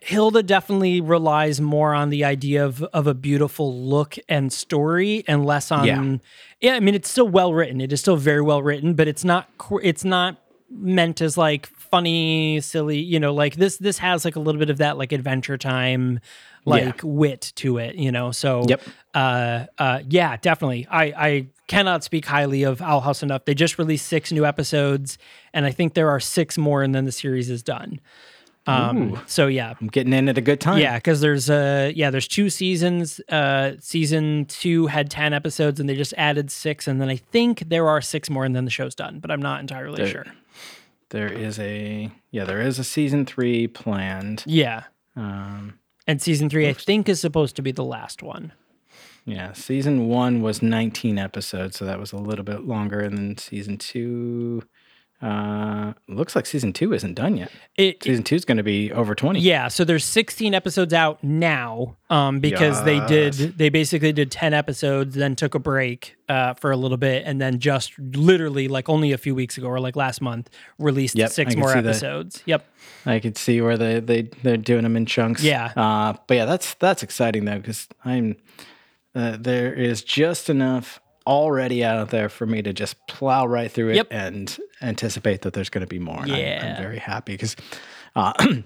Hilda 0.00 0.42
definitely 0.42 1.00
relies 1.00 1.62
more 1.62 1.94
on 1.94 2.10
the 2.10 2.24
idea 2.24 2.64
of 2.64 2.82
of 2.82 3.06
a 3.06 3.14
beautiful 3.14 3.74
look 3.78 4.16
and 4.28 4.52
story, 4.52 5.24
and 5.28 5.44
less 5.44 5.70
on. 5.70 5.86
Yeah. 5.86 6.16
yeah 6.60 6.74
I 6.76 6.80
mean, 6.80 6.94
it's 6.94 7.10
still 7.10 7.28
well 7.28 7.52
written. 7.52 7.80
It 7.80 7.92
is 7.92 8.00
still 8.00 8.16
very 8.16 8.42
well 8.42 8.62
written, 8.62 8.94
but 8.94 9.06
it's 9.06 9.24
not. 9.24 9.48
It's 9.82 10.04
not 10.04 10.38
meant 10.70 11.20
as 11.20 11.36
like 11.36 11.66
funny, 11.66 12.60
silly. 12.60 12.98
You 12.98 13.20
know, 13.20 13.34
like 13.34 13.56
this. 13.56 13.76
This 13.76 13.98
has 13.98 14.24
like 14.24 14.36
a 14.36 14.40
little 14.40 14.58
bit 14.58 14.70
of 14.70 14.78
that 14.78 14.98
like 14.98 15.12
Adventure 15.12 15.56
Time, 15.56 16.20
like 16.64 17.00
wit 17.02 17.52
to 17.56 17.78
it. 17.78 17.94
You 17.96 18.12
know, 18.12 18.30
so 18.32 18.64
Yep. 18.68 18.82
uh, 19.14 19.66
uh, 19.78 20.00
yeah, 20.08 20.36
definitely. 20.36 20.86
I, 20.90 21.04
I 21.04 21.46
cannot 21.66 22.04
speak 22.04 22.26
highly 22.26 22.62
of 22.62 22.80
Owl 22.82 23.00
House 23.00 23.22
enough. 23.22 23.44
They 23.44 23.54
just 23.54 23.78
released 23.78 24.06
six 24.06 24.32
new 24.32 24.44
episodes, 24.44 25.18
and 25.52 25.64
I 25.66 25.70
think 25.70 25.94
there 25.94 26.10
are 26.10 26.20
six 26.20 26.56
more, 26.58 26.82
and 26.82 26.94
then 26.94 27.04
the 27.04 27.12
series 27.12 27.50
is 27.50 27.62
done. 27.62 28.00
Um, 28.66 29.20
so 29.26 29.46
yeah, 29.46 29.74
I'm 29.78 29.88
getting 29.88 30.14
in 30.14 30.26
at 30.26 30.38
a 30.38 30.40
good 30.40 30.58
time. 30.58 30.78
yeah, 30.78 30.96
because 30.96 31.20
there's 31.20 31.50
uh 31.50 31.92
yeah, 31.94 32.08
there's 32.10 32.26
two 32.26 32.48
seasons. 32.48 33.20
Uh, 33.28 33.72
season 33.78 34.46
two 34.46 34.86
had 34.86 35.10
ten 35.10 35.34
episodes, 35.34 35.80
and 35.80 35.86
they 35.88 35.94
just 35.94 36.14
added 36.16 36.50
six, 36.50 36.88
and 36.88 36.98
then 36.98 37.10
I 37.10 37.16
think 37.16 37.68
there 37.68 37.86
are 37.88 38.00
six 38.00 38.30
more, 38.30 38.42
and 38.46 38.56
then 38.56 38.64
the 38.64 38.70
show's 38.70 38.94
done. 38.94 39.18
But 39.20 39.30
I'm 39.30 39.42
not 39.42 39.60
entirely 39.60 39.96
There- 39.98 40.06
sure. 40.06 40.26
There 41.10 41.30
is 41.30 41.58
a 41.58 42.10
yeah, 42.30 42.44
there 42.44 42.62
is 42.62 42.78
a 42.78 42.84
season 42.84 43.26
three 43.26 43.66
planned. 43.68 44.42
Yeah, 44.46 44.84
Um, 45.14 45.74
and 46.06 46.20
season 46.20 46.48
three 46.50 46.68
I 46.68 46.72
think 46.72 47.08
is 47.08 47.20
supposed 47.20 47.56
to 47.56 47.62
be 47.62 47.72
the 47.72 47.84
last 47.84 48.22
one. 48.22 48.52
yeah, 49.24 49.52
season 49.52 50.08
one 50.08 50.42
was 50.42 50.62
19 50.62 51.18
episodes, 51.18 51.78
so 51.78 51.84
that 51.84 51.98
was 51.98 52.12
a 52.12 52.16
little 52.16 52.44
bit 52.44 52.66
longer, 52.66 53.00
and 53.00 53.16
then 53.16 53.36
season 53.38 53.78
two. 53.78 54.62
Uh, 55.24 55.94
looks 56.06 56.36
like 56.36 56.44
season 56.44 56.70
two 56.70 56.92
isn't 56.92 57.14
done 57.14 57.34
yet. 57.38 57.50
It, 57.78 58.02
Season 58.02 58.22
two 58.22 58.34
is 58.34 58.44
going 58.44 58.58
to 58.58 58.62
be 58.62 58.92
over 58.92 59.14
20. 59.14 59.40
Yeah, 59.40 59.68
so 59.68 59.82
there's 59.82 60.04
16 60.04 60.52
episodes 60.52 60.92
out 60.92 61.24
now 61.24 61.96
um, 62.10 62.40
because 62.40 62.84
they 62.84 63.00
did 63.06 63.32
they 63.56 63.70
basically 63.70 64.12
did 64.12 64.30
10 64.30 64.52
episodes, 64.52 65.14
then 65.14 65.34
took 65.34 65.54
a 65.54 65.58
break 65.58 66.16
uh, 66.28 66.52
for 66.54 66.72
a 66.72 66.76
little 66.76 66.98
bit, 66.98 67.22
and 67.24 67.40
then 67.40 67.58
just 67.58 67.98
literally 67.98 68.68
like 68.68 68.90
only 68.90 69.12
a 69.12 69.18
few 69.18 69.34
weeks 69.34 69.56
ago 69.56 69.66
or 69.68 69.80
like 69.80 69.96
last 69.96 70.20
month 70.20 70.50
released 70.78 71.16
Yep, 71.16 71.30
I 71.30 71.32
six 71.32 71.50
can 71.52 71.60
more 71.60 71.70
see 71.70 71.80
that. 71.80 71.86
episodes. 71.88 72.42
Yep. 72.44 72.66
I 73.06 73.18
could 73.18 73.38
see 73.38 73.62
where 73.62 73.78
they 73.78 74.00
they 74.00 74.22
they're 74.42 74.58
doing 74.58 74.82
them 74.82 74.94
in 74.94 75.06
chunks. 75.06 75.42
Yeah. 75.42 75.72
Uh, 75.74 76.14
but 76.26 76.34
yeah, 76.36 76.44
that's 76.44 76.74
that's 76.74 77.02
exciting 77.02 77.46
though 77.46 77.56
because 77.60 77.88
I'm 78.04 78.36
uh, 79.14 79.38
there 79.40 79.72
is 79.72 80.02
just 80.02 80.50
enough 80.50 81.00
already 81.26 81.84
out 81.84 82.10
there 82.10 82.28
for 82.28 82.46
me 82.46 82.62
to 82.62 82.72
just 82.72 82.96
plow 83.06 83.46
right 83.46 83.70
through 83.70 83.90
it 83.90 83.96
Yep. 83.96 84.06
and 84.10 84.58
anticipate 84.82 85.42
that 85.42 85.52
there's 85.54 85.70
going 85.70 85.80
to 85.82 85.86
be 85.88 85.98
more. 85.98 86.22
And 86.22 86.32
I'm- 86.32 86.66
I'm, 86.76 86.82
very 86.82 86.98
happy 86.98 87.32
because 87.32 87.56
uh, 88.14 88.32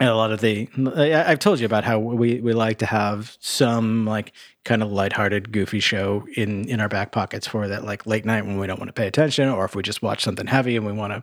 a 0.00 0.10
lot 0.14 0.32
of 0.32 0.40
the 0.40 0.68
I've 0.96 1.40
told 1.40 1.60
you 1.60 1.66
about 1.66 1.84
how 1.84 1.98
we 1.98 2.40
we 2.40 2.52
like 2.52 2.78
to 2.78 2.86
have 2.86 3.36
some 3.40 4.06
like 4.06 4.32
kind 4.64 4.82
of 4.82 4.90
lighthearted, 4.92 5.52
goofy 5.52 5.80
show 5.80 6.26
in 6.36 6.68
in 6.68 6.80
our 6.80 6.88
back 6.88 7.12
pockets 7.12 7.46
for 7.46 7.66
that 7.68 7.84
like 7.84 8.06
late 8.06 8.24
night 8.24 8.46
when 8.46 8.58
we 8.58 8.66
don't 8.66 8.78
want 8.78 8.88
to 8.88 8.92
pay 8.94 9.06
attention, 9.06 9.48
or 9.48 9.64
if 9.64 9.74
we 9.74 9.82
just 9.82 10.00
watch 10.02 10.22
something 10.22 10.46
heavy 10.46 10.76
and 10.76 10.86
we 10.86 10.92
want 10.92 11.12
to, 11.12 11.22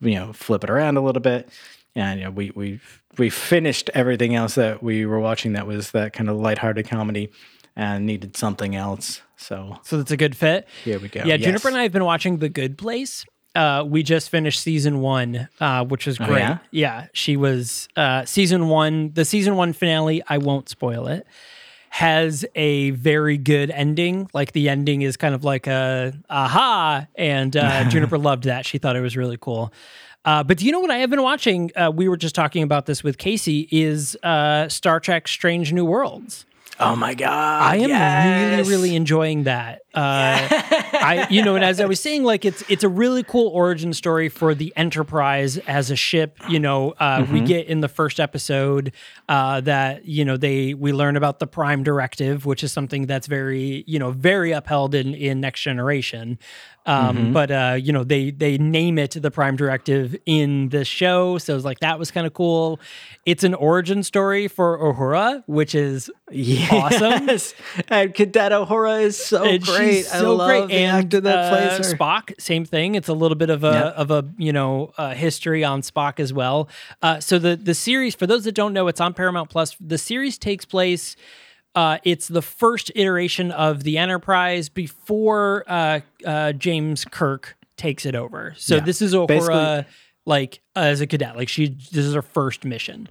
you 0.00 0.14
know, 0.16 0.32
flip 0.32 0.64
it 0.64 0.70
around 0.70 0.96
a 0.96 1.00
little 1.02 1.22
bit. 1.22 1.48
And 1.94 2.18
you 2.18 2.24
know, 2.26 2.30
we 2.32 2.50
we 2.54 2.80
we 3.18 3.30
finished 3.30 3.90
everything 3.94 4.34
else 4.34 4.54
that 4.54 4.82
we 4.82 5.04
were 5.06 5.20
watching 5.20 5.52
that 5.52 5.66
was 5.66 5.90
that 5.92 6.12
kind 6.12 6.28
of 6.30 6.36
lighthearted 6.36 6.88
comedy, 6.88 7.30
and 7.78 8.04
needed 8.04 8.36
something 8.36 8.74
else. 8.76 9.22
So 9.36 9.78
So 9.84 9.96
that's 9.98 10.10
a 10.10 10.16
good 10.18 10.36
fit. 10.36 10.66
here 10.84 10.98
we 10.98 11.08
go. 11.08 11.20
Yeah, 11.20 11.36
Yes. 11.36 11.44
Juniper 11.44 11.68
and 11.68 11.76
I 11.78 11.84
have 11.84 11.92
been 11.92 12.04
watching 12.04 12.38
The 12.38 12.48
Good 12.50 12.76
Place. 12.76 13.24
Uh, 13.54 13.82
we 13.86 14.02
just 14.02 14.28
finished 14.30 14.60
season 14.60 15.00
one, 15.00 15.48
uh, 15.60 15.84
which 15.84 16.06
was 16.06 16.18
great. 16.18 16.42
Oh, 16.44 16.58
yeah? 16.70 17.06
she 17.12 17.36
was 17.36 17.88
uh, 17.96 18.24
season 18.24 18.68
one. 18.68 19.12
The 19.14 19.24
season 19.24 19.56
one 19.56 19.72
finale, 19.72 20.22
I 20.28 20.38
won't 20.38 20.68
spoil 20.68 21.06
it, 21.08 21.26
has 21.90 22.44
a 22.54 22.90
very 22.90 23.38
good 23.38 23.70
ending. 23.70 24.28
Like 24.34 24.52
the 24.52 24.68
ending 24.68 25.02
is 25.02 25.16
kind 25.16 25.34
of 25.34 25.44
like 25.44 25.66
a 25.66 26.12
aha, 26.28 27.06
and 27.16 27.56
uh, 27.56 27.84
Juniper 27.88 28.18
loved 28.18 28.44
that. 28.44 28.66
She 28.66 28.78
thought 28.78 28.96
it 28.96 29.00
was 29.00 29.16
really 29.16 29.38
cool. 29.40 29.72
Uh, 30.24 30.42
but 30.44 30.58
do 30.58 30.66
you 30.66 30.72
know 30.72 30.80
what 30.80 30.90
I 30.90 30.98
have 30.98 31.10
been 31.10 31.22
watching? 31.22 31.70
Uh, 31.74 31.90
we 31.94 32.08
were 32.08 32.16
just 32.18 32.34
talking 32.34 32.62
about 32.62 32.86
this 32.86 33.02
with 33.02 33.18
Casey. 33.18 33.66
Is 33.70 34.16
uh, 34.22 34.68
Star 34.68 35.00
Trek: 35.00 35.26
Strange 35.26 35.72
New 35.72 35.84
Worlds? 35.86 36.44
Oh 36.80 36.94
my 36.94 37.14
god! 37.14 37.62
I 37.62 37.76
am 37.76 37.88
yes! 37.88 38.56
really, 38.58 38.70
really 38.70 38.96
enjoying 38.96 39.44
that. 39.44 39.82
Uh, 39.92 40.46
I, 40.50 41.26
you 41.28 41.42
know, 41.42 41.56
and 41.56 41.64
as 41.64 41.80
I 41.80 41.86
was 41.86 41.98
saying, 41.98 42.22
like 42.22 42.44
it's 42.44 42.62
it's 42.68 42.84
a 42.84 42.88
really 42.88 43.24
cool 43.24 43.48
origin 43.48 43.92
story 43.92 44.28
for 44.28 44.54
the 44.54 44.72
Enterprise 44.76 45.58
as 45.58 45.90
a 45.90 45.96
ship. 45.96 46.38
You 46.48 46.60
know, 46.60 46.92
uh, 46.92 47.26
we 47.32 47.40
get 47.40 47.66
in 47.66 47.80
the 47.80 47.88
first 47.88 48.20
episode 48.20 48.92
uh, 49.28 49.60
that 49.62 50.04
you 50.04 50.24
know 50.24 50.36
they 50.36 50.74
we 50.74 50.92
learn 50.92 51.16
about 51.16 51.40
the 51.40 51.48
Prime 51.48 51.82
Directive, 51.82 52.46
which 52.46 52.62
is 52.62 52.72
something 52.72 53.06
that's 53.06 53.26
very 53.26 53.82
you 53.88 53.98
know 53.98 54.12
very 54.12 54.52
upheld 54.52 54.94
in 54.94 55.14
in 55.14 55.40
Next 55.40 55.62
Generation. 55.62 56.38
Um, 56.88 57.32
But 57.32 57.50
uh, 57.50 57.76
you 57.80 57.92
know 57.92 58.02
they 58.04 58.30
they 58.30 58.56
name 58.58 58.98
it 58.98 59.10
the 59.20 59.30
Prime 59.30 59.56
Directive 59.56 60.16
in 60.26 60.70
the 60.70 60.84
show, 60.84 61.38
so 61.38 61.54
it's 61.54 61.64
like 61.64 61.80
that 61.80 61.98
was 61.98 62.10
kind 62.10 62.26
of 62.26 62.32
cool. 62.32 62.80
It's 63.26 63.44
an 63.44 63.54
origin 63.54 64.02
story 64.02 64.48
for 64.48 64.78
Uhura, 64.78 65.42
which 65.46 65.74
is 65.74 66.10
awesome. 66.70 67.28
And 67.88 68.14
Cadet 68.14 68.52
Uhura 68.52 69.02
is 69.02 69.16
so 69.18 69.44
And 69.44 69.62
great. 69.62 69.96
she's 69.96 70.12
I 70.12 70.18
so 70.20 70.34
love 70.34 70.48
great. 70.48 70.68
the 70.68 70.74
And 70.74 71.04
actor 71.04 71.20
that 71.20 71.38
uh, 71.38 71.50
plays 71.76 71.88
her. 71.88 71.94
Spock, 71.96 72.32
same 72.40 72.64
thing. 72.64 72.94
It's 72.94 73.08
a 73.08 73.14
little 73.14 73.36
bit 73.36 73.50
of 73.50 73.64
a 73.64 73.68
Yeah. 73.68 74.02
of 74.02 74.10
a 74.10 74.24
you 74.38 74.52
know 74.52 74.92
uh, 74.98 75.14
history 75.14 75.62
on 75.64 75.82
Spock 75.82 76.18
as 76.20 76.32
well. 76.32 76.68
Uh, 77.02 77.20
so 77.20 77.38
the 77.38 77.56
the 77.56 77.74
series, 77.74 78.14
for 78.14 78.26
those 78.26 78.44
that 78.44 78.52
don't 78.54 78.72
know, 78.72 78.88
it's 78.88 79.00
on 79.00 79.12
Paramount 79.14 79.50
Plus. 79.50 79.76
The 79.80 79.98
series 79.98 80.38
takes 80.38 80.64
place. 80.64 81.16
Uh, 81.78 81.98
it's 82.02 82.26
the 82.26 82.42
first 82.42 82.90
iteration 82.96 83.52
of 83.52 83.84
the 83.84 83.98
Enterprise 83.98 84.68
before 84.68 85.62
uh, 85.68 86.00
uh, 86.26 86.50
James 86.52 87.04
Kirk 87.04 87.56
takes 87.76 88.04
it 88.04 88.16
over. 88.16 88.52
So 88.58 88.74
Yeah. 88.76 88.80
this 88.80 89.00
is 89.00 89.14
Uhura, 89.14 89.28
Basically- 89.28 89.84
like 90.26 90.60
as 90.74 91.00
a 91.00 91.06
cadet. 91.06 91.36
Like 91.36 91.48
she, 91.48 91.68
this 91.68 92.04
is 92.04 92.14
her 92.14 92.22
first 92.22 92.64
mission. 92.64 93.08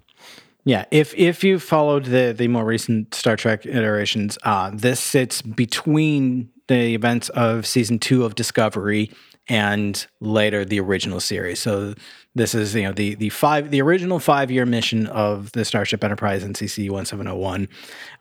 Yeah, 0.66 0.84
if 0.92 1.14
if 1.16 1.46
you 1.46 1.60
followed 1.60 2.04
the 2.06 2.34
the 2.38 2.50
more 2.50 2.66
recent 2.66 3.16
Star 3.16 3.38
Trek 3.38 3.66
iterations, 3.66 4.38
uh, 4.44 4.70
this 4.74 5.00
sits 5.00 5.42
between 5.42 6.50
the 6.68 6.94
events 6.94 7.30
of 7.30 7.66
season 7.66 8.00
two 8.00 8.26
of 8.26 8.36
Discovery 8.36 9.10
and 9.50 10.06
later 10.20 10.66
the 10.66 10.80
original 10.80 11.20
series. 11.20 11.60
So 11.60 11.94
this 12.36 12.54
is 12.54 12.76
you 12.76 12.84
know 12.84 12.92
the 12.92 13.16
the 13.16 13.30
five 13.30 13.72
the 13.72 13.82
original 13.82 14.20
five 14.20 14.52
year 14.52 14.66
mission 14.66 15.08
of 15.08 15.52
the 15.54 15.66
Starship 15.66 16.04
Enterprise 16.04 16.44
NCC 16.44 16.90
one 16.90 17.06
seven 17.06 17.26
zero 17.26 17.38
one, 17.38 17.70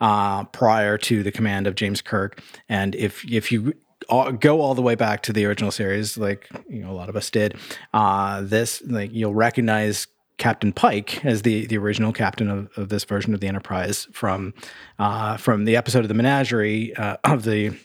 uh, 0.00 0.44
prior 0.44 0.98
to 0.98 1.22
the 1.22 1.32
command 1.32 1.66
of 1.66 1.74
James 1.74 2.02
Kirk. 2.02 2.40
And 2.68 2.94
if 2.94 3.24
if 3.30 3.52
you 3.52 3.74
all, 4.08 4.32
go 4.32 4.60
all 4.60 4.74
the 4.74 4.82
way 4.82 4.94
back 4.94 5.22
to 5.22 5.32
the 5.32 5.44
original 5.46 5.70
series, 5.70 6.16
like 6.16 6.48
you 6.68 6.82
know 6.82 6.90
a 6.90 6.94
lot 6.94 7.08
of 7.08 7.16
us 7.16 7.30
did. 7.30 7.56
Uh, 7.92 8.42
this 8.42 8.82
like 8.86 9.12
you'll 9.12 9.34
recognize 9.34 10.06
Captain 10.38 10.72
Pike 10.72 11.24
as 11.24 11.42
the 11.42 11.66
the 11.66 11.78
original 11.78 12.12
captain 12.12 12.48
of, 12.50 12.68
of 12.76 12.88
this 12.88 13.04
version 13.04 13.34
of 13.34 13.40
the 13.40 13.48
Enterprise 13.48 14.06
from 14.12 14.54
uh, 14.98 15.36
from 15.36 15.64
the 15.64 15.76
episode 15.76 16.00
of 16.00 16.08
the 16.08 16.14
Menagerie 16.14 16.94
uh, 16.96 17.16
of 17.24 17.44
the 17.44 17.76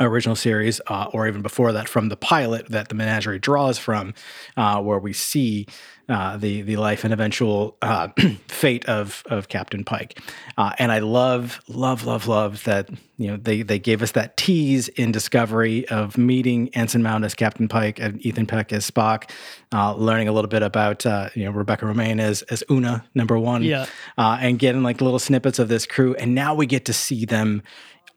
original 0.00 0.36
series, 0.36 0.80
uh, 0.86 1.08
or 1.12 1.28
even 1.28 1.42
before 1.42 1.72
that, 1.72 1.88
from 1.88 2.08
the 2.08 2.16
pilot 2.16 2.66
that 2.70 2.88
the 2.88 2.94
Menagerie 2.94 3.38
draws 3.38 3.78
from, 3.78 4.14
uh, 4.56 4.80
where 4.82 4.98
we 4.98 5.12
see 5.12 5.66
uh, 6.08 6.36
the 6.36 6.62
the 6.62 6.76
life 6.76 7.04
and 7.04 7.12
eventual 7.12 7.76
uh, 7.82 8.08
fate 8.48 8.84
of 8.86 9.22
of 9.26 9.48
Captain 9.48 9.84
Pike. 9.84 10.18
Uh, 10.58 10.72
and 10.78 10.90
I 10.90 10.98
love, 10.98 11.60
love, 11.68 12.04
love, 12.04 12.26
love 12.26 12.64
that 12.64 12.88
you 13.16 13.28
know 13.30 13.36
they 13.36 13.62
they 13.62 13.78
gave 13.78 14.02
us 14.02 14.12
that 14.12 14.36
tease 14.36 14.88
in 14.88 15.12
Discovery 15.12 15.86
of 15.88 16.18
meeting 16.18 16.68
Anson 16.74 17.02
Mount 17.02 17.24
as 17.24 17.34
Captain 17.34 17.68
Pike 17.68 18.00
and 18.00 18.24
Ethan 18.26 18.46
Peck 18.46 18.72
as 18.72 18.90
Spock, 18.90 19.30
uh, 19.72 19.94
learning 19.94 20.26
a 20.26 20.32
little 20.32 20.48
bit 20.48 20.62
about 20.62 21.06
uh, 21.06 21.28
you 21.36 21.44
know 21.44 21.52
Rebecca 21.52 21.84
Romijn 21.84 22.18
as 22.20 22.42
as 22.42 22.64
Una 22.70 23.04
number 23.14 23.38
one, 23.38 23.62
Yeah. 23.62 23.86
uh, 24.18 24.38
and 24.40 24.58
getting 24.58 24.82
like 24.82 25.00
little 25.00 25.20
snippets 25.20 25.60
of 25.60 25.68
this 25.68 25.86
crew. 25.86 26.14
And 26.16 26.34
now 26.34 26.54
we 26.56 26.66
get 26.66 26.86
to 26.86 26.92
see 26.92 27.24
them 27.24 27.62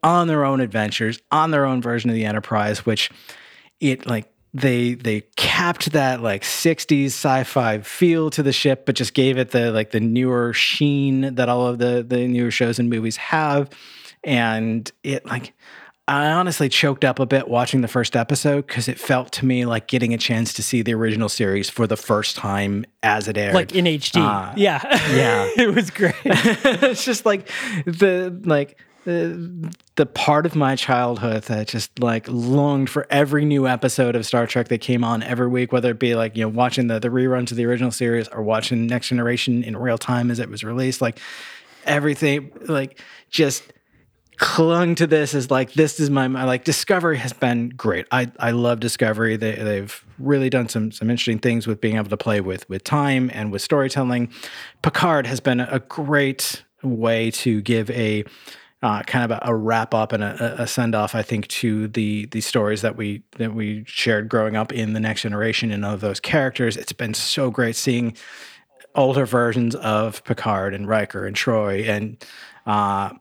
on 0.03 0.27
their 0.27 0.45
own 0.45 0.59
adventures, 0.59 1.19
on 1.31 1.51
their 1.51 1.65
own 1.65 1.81
version 1.81 2.09
of 2.09 2.15
the 2.15 2.25
Enterprise, 2.25 2.85
which 2.85 3.09
it 3.79 4.05
like 4.05 4.31
they 4.53 4.93
they 4.93 5.21
capped 5.35 5.91
that 5.93 6.21
like 6.21 6.43
60s 6.43 7.07
sci-fi 7.07 7.79
feel 7.79 8.29
to 8.31 8.43
the 8.43 8.53
ship, 8.53 8.85
but 8.85 8.95
just 8.95 9.13
gave 9.13 9.37
it 9.37 9.51
the 9.51 9.71
like 9.71 9.91
the 9.91 9.99
newer 9.99 10.53
sheen 10.53 11.35
that 11.35 11.49
all 11.49 11.65
of 11.67 11.79
the 11.79 12.05
the 12.07 12.27
newer 12.27 12.51
shows 12.51 12.77
and 12.79 12.89
movies 12.89 13.17
have. 13.17 13.69
And 14.23 14.89
it 15.03 15.25
like 15.25 15.53
I 16.07 16.31
honestly 16.31 16.67
choked 16.67 17.05
up 17.05 17.19
a 17.19 17.25
bit 17.25 17.47
watching 17.47 17.79
the 17.81 17.87
first 17.87 18.15
episode 18.15 18.67
because 18.67 18.89
it 18.89 18.99
felt 18.99 19.31
to 19.33 19.45
me 19.45 19.65
like 19.65 19.87
getting 19.87 20.13
a 20.13 20.17
chance 20.17 20.51
to 20.53 20.63
see 20.63 20.81
the 20.81 20.93
original 20.93 21.29
series 21.29 21.69
for 21.69 21.87
the 21.87 21.95
first 21.95 22.35
time 22.35 22.85
as 23.01 23.29
it 23.29 23.37
aired. 23.37 23.53
Like 23.53 23.73
in 23.73 23.85
HD. 23.85 24.21
Uh, 24.21 24.53
yeah. 24.57 24.81
yeah. 25.15 25.49
it 25.57 25.73
was 25.73 25.89
great. 25.89 26.13
it's 26.25 27.05
just 27.05 27.25
like 27.25 27.49
the 27.85 28.37
like 28.43 28.77
the, 29.05 30.05
part 30.13 30.45
of 30.45 30.55
my 30.55 30.75
childhood 30.75 31.43
that 31.43 31.67
just 31.67 31.99
like 31.99 32.25
longed 32.27 32.89
for 32.89 33.05
every 33.09 33.45
new 33.45 33.67
episode 33.67 34.15
of 34.15 34.25
Star 34.25 34.47
Trek 34.47 34.67
that 34.69 34.79
came 34.79 35.03
on 35.03 35.23
every 35.23 35.47
week, 35.47 35.71
whether 35.71 35.91
it 35.91 35.99
be 35.99 36.15
like 36.15 36.35
you 36.35 36.43
know 36.43 36.49
watching 36.49 36.87
the 36.87 36.99
the 36.99 37.09
reruns 37.09 37.51
of 37.51 37.57
the 37.57 37.65
original 37.65 37.91
series 37.91 38.27
or 38.29 38.41
watching 38.41 38.87
Next 38.87 39.09
Generation 39.09 39.63
in 39.63 39.75
real 39.77 39.97
time 39.97 40.31
as 40.31 40.39
it 40.39 40.49
was 40.49 40.63
released. 40.63 41.01
Like 41.01 41.19
everything, 41.85 42.51
like 42.67 42.99
just 43.29 43.63
clung 44.37 44.95
to 44.95 45.07
this 45.07 45.33
as 45.35 45.51
like 45.51 45.73
this 45.73 45.99
is 45.99 46.09
my, 46.09 46.27
my 46.27 46.43
like 46.43 46.63
discovery 46.63 47.17
has 47.17 47.33
been 47.33 47.69
great 47.69 48.05
i 48.11 48.29
i 48.39 48.49
love 48.49 48.79
discovery 48.79 49.37
they, 49.37 49.53
they've 49.55 50.03
really 50.17 50.49
done 50.49 50.67
some 50.67 50.91
some 50.91 51.09
interesting 51.09 51.37
things 51.37 51.67
with 51.67 51.79
being 51.79 51.97
able 51.97 52.09
to 52.09 52.17
play 52.17 52.41
with 52.41 52.67
with 52.67 52.83
time 52.83 53.29
and 53.31 53.51
with 53.51 53.61
storytelling 53.61 54.27
picard 54.81 55.27
has 55.27 55.39
been 55.39 55.59
a 55.59 55.79
great 55.87 56.63
way 56.81 57.29
to 57.29 57.61
give 57.61 57.89
a 57.91 58.23
uh, 58.83 59.01
kind 59.03 59.23
of 59.23 59.31
a, 59.31 59.39
a 59.49 59.55
wrap 59.55 59.93
up 59.93 60.11
and 60.11 60.21
a, 60.21 60.61
a 60.61 60.67
send 60.67 60.93
off, 60.93 61.15
I 61.15 61.21
think, 61.21 61.47
to 61.47 61.87
the 61.87 62.25
the 62.27 62.41
stories 62.41 62.81
that 62.81 62.97
we 62.97 63.23
that 63.37 63.55
we 63.55 63.85
shared 63.87 64.27
growing 64.27 64.57
up 64.57 64.73
in 64.73 64.91
the 64.91 64.99
next 64.99 65.21
generation 65.21 65.71
and 65.71 65.85
of 65.85 66.01
those 66.01 66.19
characters. 66.19 66.75
It's 66.75 66.91
been 66.91 67.13
so 67.13 67.49
great 67.49 67.77
seeing 67.77 68.15
older 68.93 69.25
versions 69.25 69.73
of 69.75 70.21
Picard 70.25 70.73
and 70.73 70.85
Riker 70.85 71.25
and 71.25 71.35
Troi 71.35 71.87
and 71.87 72.23
uh, 72.65 73.11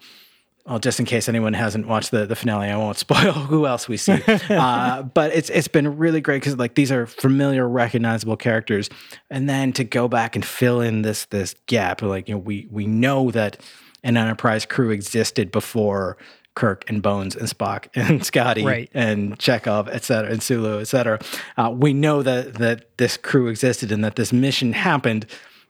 well, 0.67 0.79
just 0.79 1.01
in 1.01 1.07
case 1.07 1.29
anyone 1.29 1.55
hasn't 1.55 1.89
watched 1.89 2.13
the, 2.13 2.25
the 2.25 2.37
finale, 2.37 2.69
I 2.69 2.77
won't 2.77 2.97
spoil 3.07 3.33
who 3.33 3.65
else 3.65 3.89
we 3.89 3.97
see. 3.97 4.21
uh, 4.51 5.03
but 5.03 5.33
it's 5.33 5.49
it's 5.49 5.69
been 5.69 5.97
really 5.97 6.21
great 6.21 6.41
because 6.41 6.59
like 6.59 6.75
these 6.75 6.91
are 6.91 7.07
familiar, 7.07 7.69
recognizable 7.69 8.37
characters, 8.37 8.91
and 9.31 9.49
then 9.49 9.73
to 9.75 9.85
go 9.85 10.09
back 10.09 10.35
and 10.35 10.45
fill 10.45 10.81
in 10.81 11.03
this 11.03 11.27
this 11.27 11.55
gap, 11.67 12.03
like 12.03 12.29
you 12.29 12.35
know, 12.35 12.41
we 12.41 12.67
we 12.69 12.85
know 12.85 13.31
that 13.31 13.61
an 14.03 14.17
Enterprise 14.17 14.67
crew 14.67 14.91
existed 14.91 15.51
before 15.53 16.17
Kirk 16.55 16.85
and 16.89 17.03
Bones 17.03 17.35
and 17.35 17.49
Spock 17.49 17.87
and 17.95 18.25
Scotty 18.25 18.65
Right. 18.65 18.91
and 18.93 19.39
Chekov, 19.39 19.89
et 19.91 20.05
cetera, 20.05 20.31
and 20.33 20.43
Sulu, 20.43 20.81
et 20.81 20.85
cetera. 20.89 21.19
Uh, 21.57 21.71
we 21.75 21.93
know 21.93 22.23
that 22.23 22.55
that 22.55 22.97
this 22.99 23.17
crew 23.17 23.49
existed 23.49 23.91
and 23.93 24.05
that 24.05 24.17
this 24.17 24.33
mission 24.33 24.73
happened, 24.75 25.27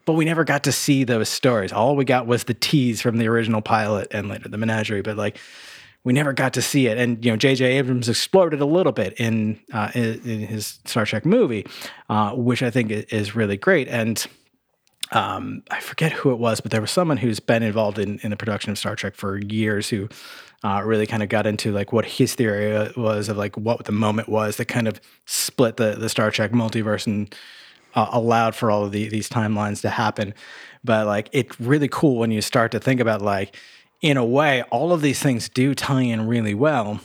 but 0.07 0.15
we 0.15 0.25
never 0.25 0.43
got 0.45 0.65
to 0.65 0.73
see 0.73 1.05
those 1.05 1.29
stories. 1.29 1.73
All 1.73 1.95
we 1.95 2.05
got 2.05 2.27
was 2.27 2.45
the 2.45 2.55
tease 2.55 3.01
from 3.01 3.19
the 3.19 3.29
original 3.29 3.61
pilot 3.63 4.09
and 4.11 4.29
later 4.29 4.49
the 4.49 4.59
Menagerie. 4.59 5.03
But 5.03 5.17
like, 5.17 5.39
we 6.03 6.13
never 6.13 6.33
got 6.33 6.55
to 6.55 6.63
see 6.63 6.89
it. 6.89 6.99
And 6.99 7.25
you 7.25 7.31
know, 7.31 7.37
J.J. 7.37 7.65
Abrams 7.79 8.09
explored 8.09 8.53
it 8.53 8.61
a 8.61 8.67
little 8.67 8.91
bit 8.91 9.13
in 9.21 9.61
uh, 9.73 9.93
in, 9.95 10.21
in 10.29 10.41
his 10.41 10.81
Star 10.85 11.07
Trek 11.07 11.25
movie, 11.25 11.65
uh, 12.11 12.33
which 12.33 12.61
I 12.61 12.71
think 12.71 12.91
is 12.91 13.37
really 13.37 13.57
great. 13.57 13.87
And 13.87 14.27
um, 15.13 15.63
I 15.71 15.81
forget 15.81 16.13
who 16.13 16.31
it 16.33 16.39
was, 16.39 16.61
but 16.61 16.71
there 16.71 16.81
was 16.81 16.91
someone 16.91 17.19
who's 17.19 17.39
been 17.39 17.63
involved 17.63 17.99
in, 17.99 18.19
in 18.23 18.31
the 18.31 18.37
production 18.37 18.73
of 18.73 18.79
Star 18.79 18.97
Trek 18.97 19.15
for 19.15 19.39
years 19.39 19.91
who 19.91 20.09
uh, 20.65 20.81
really 20.85 21.07
kind 21.07 21.23
of 21.23 21.29
got 21.29 21.47
into 21.47 21.71
like 21.71 21.93
what 21.93 22.05
his 22.05 22.35
theory 22.35 22.91
was 22.97 23.29
of 23.29 23.37
like 23.37 23.57
what 23.57 23.85
the 23.85 23.93
moment 23.93 24.29
was 24.29 24.57
that 24.57 24.67
kind 24.67 24.89
of 24.89 25.01
split 25.27 25.77
the, 25.77 25.97
the 25.97 26.09
Star 26.09 26.31
Trek 26.31 26.53
multiverse 26.53 27.07
and 27.07 27.35
uh, 27.95 28.09
allowed 28.11 28.55
for 28.55 28.71
all 28.71 28.85
of 28.85 28.93
the, 28.93 29.09
these 29.09 29.29
timelines 29.29 29.83
to 29.83 29.91
happen. 29.91 30.33
But 30.83 31.07
like, 31.07 31.29
it's 31.33 31.61
really 31.61 31.89
cool 31.89 32.17
when 32.17 32.31
you 32.31 32.41
start 32.41 32.73
to 32.73 32.81
think 32.81 33.01
about 33.01 33.21
like, 33.21 33.55
in 34.01 34.17
a 34.17 34.25
way, 34.25 34.63
all 34.65 34.93
of 34.93 35.03
these 35.03 35.21
things 35.21 35.49
do 35.49 35.75
tie 35.75 36.03
in 36.03 36.27
really 36.27 36.55
well, 36.55 37.01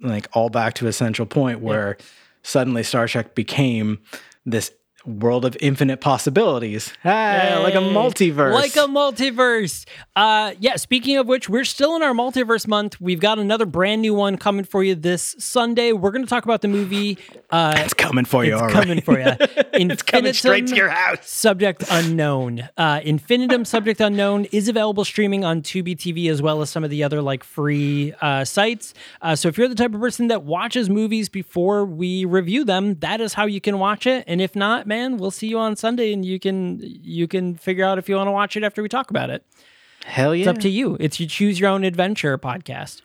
like 0.00 0.28
all 0.32 0.48
back 0.48 0.74
to 0.74 0.86
a 0.86 0.92
central 0.92 1.26
point 1.26 1.60
where 1.60 1.96
yeah. 1.98 2.06
suddenly 2.42 2.82
Star 2.82 3.08
Trek 3.08 3.34
became 3.34 3.98
this 4.46 4.70
world 5.04 5.44
of 5.44 5.56
infinite 5.60 6.00
possibilities. 6.00 6.92
Hey, 7.02 7.58
like 7.62 7.74
a 7.74 7.78
multiverse. 7.78 8.52
Like 8.52 8.76
a 8.76 8.86
multiverse. 8.88 9.84
Uh 10.14 10.54
yeah, 10.60 10.76
speaking 10.76 11.16
of 11.16 11.26
which, 11.26 11.48
we're 11.48 11.64
still 11.64 11.96
in 11.96 12.02
our 12.02 12.12
multiverse 12.12 12.66
month. 12.66 13.00
We've 13.00 13.20
got 13.20 13.38
another 13.38 13.66
brand 13.66 14.02
new 14.02 14.14
one 14.14 14.36
coming 14.36 14.64
for 14.64 14.84
you 14.84 14.94
this 14.94 15.34
Sunday. 15.38 15.92
We're 15.92 16.10
going 16.10 16.24
to 16.24 16.28
talk 16.28 16.44
about 16.44 16.60
the 16.60 16.68
movie 16.68 17.18
uh 17.50 17.74
It's 17.78 17.94
coming 17.94 18.24
for 18.24 18.44
you, 18.44 18.58
It's 18.58 18.72
coming 18.72 19.00
for 19.00 19.18
you. 19.18 19.26
it's 19.38 20.02
coming 20.02 20.32
straight 20.32 20.66
to 20.68 20.76
your 20.76 20.90
house. 20.90 21.28
Subject 21.28 21.84
unknown. 21.90 22.68
Uh 22.76 23.00
Infinitum 23.02 23.64
Subject 23.64 24.00
Unknown 24.00 24.44
is 24.46 24.68
available 24.68 25.04
streaming 25.04 25.44
on 25.44 25.62
Tubi 25.62 25.96
TV 25.96 26.30
as 26.30 26.40
well 26.40 26.62
as 26.62 26.70
some 26.70 26.84
of 26.84 26.90
the 26.90 27.02
other 27.02 27.20
like 27.22 27.42
free 27.44 28.12
uh 28.20 28.44
sites. 28.44 28.94
Uh 29.20 29.34
so 29.34 29.48
if 29.48 29.58
you're 29.58 29.68
the 29.68 29.74
type 29.74 29.94
of 29.94 30.00
person 30.00 30.28
that 30.28 30.44
watches 30.44 30.88
movies 30.88 31.28
before 31.28 31.84
we 31.84 32.24
review 32.24 32.64
them, 32.64 32.94
that 33.00 33.20
is 33.20 33.34
how 33.34 33.46
you 33.46 33.60
can 33.60 33.78
watch 33.78 34.06
it. 34.06 34.24
And 34.26 34.40
if 34.40 34.54
not, 34.54 34.86
man. 34.92 35.16
We'll 35.16 35.30
see 35.30 35.48
you 35.48 35.58
on 35.58 35.76
Sunday, 35.76 36.12
and 36.12 36.24
you 36.24 36.38
can 36.38 36.78
you 36.82 37.26
can 37.26 37.54
figure 37.56 37.84
out 37.84 37.98
if 37.98 38.08
you 38.08 38.16
want 38.16 38.28
to 38.28 38.32
watch 38.32 38.56
it 38.56 38.62
after 38.62 38.82
we 38.82 38.88
talk 38.88 39.10
about 39.10 39.30
it. 39.30 39.44
Hell 40.04 40.34
yeah! 40.34 40.42
It's 40.42 40.48
up 40.48 40.58
to 40.58 40.68
you. 40.68 40.96
It's 41.00 41.18
you 41.20 41.26
choose 41.26 41.58
your 41.58 41.70
own 41.70 41.84
adventure 41.84 42.36
podcast. 42.36 43.00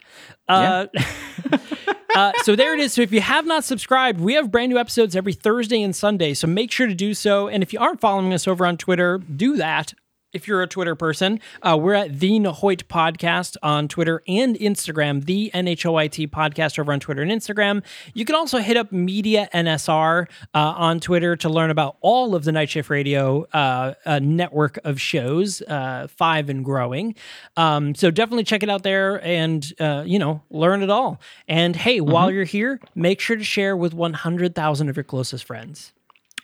Uh, 0.49 0.87
yeah. 0.93 1.57
uh, 2.15 2.31
so 2.43 2.55
there 2.55 2.73
it 2.73 2.79
is. 2.79 2.93
So 2.93 3.01
if 3.01 3.13
you 3.13 3.21
have 3.21 3.45
not 3.45 3.63
subscribed, 3.63 4.19
we 4.19 4.33
have 4.33 4.51
brand 4.51 4.71
new 4.71 4.77
episodes 4.77 5.15
every 5.15 5.33
Thursday 5.33 5.81
and 5.81 5.95
Sunday. 5.95 6.33
So 6.33 6.47
make 6.47 6.71
sure 6.71 6.87
to 6.87 6.95
do 6.95 7.13
so. 7.13 7.47
And 7.47 7.63
if 7.63 7.71
you 7.71 7.79
aren't 7.79 8.01
following 8.01 8.33
us 8.33 8.47
over 8.47 8.65
on 8.65 8.77
Twitter, 8.77 9.19
do 9.19 9.55
that 9.57 9.93
if 10.33 10.47
you're 10.47 10.61
a 10.61 10.67
Twitter 10.67 10.95
person, 10.95 11.39
uh, 11.61 11.77
we're 11.79 11.93
at 11.93 12.19
the 12.19 12.39
Nahoit 12.39 12.83
Podcast 12.83 13.55
on 13.63 13.87
Twitter 13.87 14.21
and 14.27 14.55
Instagram, 14.57 15.25
the 15.25 15.49
NHOIT 15.53 16.29
Podcast 16.29 16.77
over 16.77 16.91
on 16.91 16.99
Twitter 16.99 17.21
and 17.21 17.31
Instagram. 17.31 17.83
You 18.13 18.25
can 18.25 18.35
also 18.35 18.59
hit 18.59 18.77
up 18.77 18.91
Media 18.91 19.47
NSR 19.53 20.27
uh, 20.53 20.57
on 20.57 20.99
Twitter 20.99 21.35
to 21.37 21.49
learn 21.49 21.71
about 21.71 21.97
all 22.01 22.35
of 22.35 22.43
the 22.43 22.51
Night 22.51 22.69
Shift 22.69 22.89
Radio 22.89 23.43
uh, 23.53 23.93
network 24.21 24.79
of 24.83 24.99
shows, 24.99 25.61
uh, 25.61 26.07
five 26.07 26.49
and 26.49 26.63
growing. 26.63 27.15
Um, 27.55 27.95
so 27.95 28.11
definitely 28.11 28.43
check 28.43 28.63
it 28.63 28.69
out 28.69 28.83
there 28.83 29.23
and, 29.25 29.65
uh, 29.79 30.03
you 30.05 30.19
know, 30.19 30.43
learn 30.49 30.83
it 30.83 30.89
all. 30.89 31.21
And 31.47 31.75
hey, 31.75 31.99
mm-hmm. 31.99 32.11
while 32.11 32.31
you're 32.31 32.43
here, 32.43 32.79
make 32.95 33.21
sure 33.21 33.37
to 33.37 33.43
share 33.43 33.77
with 33.77 33.93
100,000 33.93 34.89
of 34.89 34.97
your 34.97 35.03
closest 35.03 35.45
friends 35.45 35.93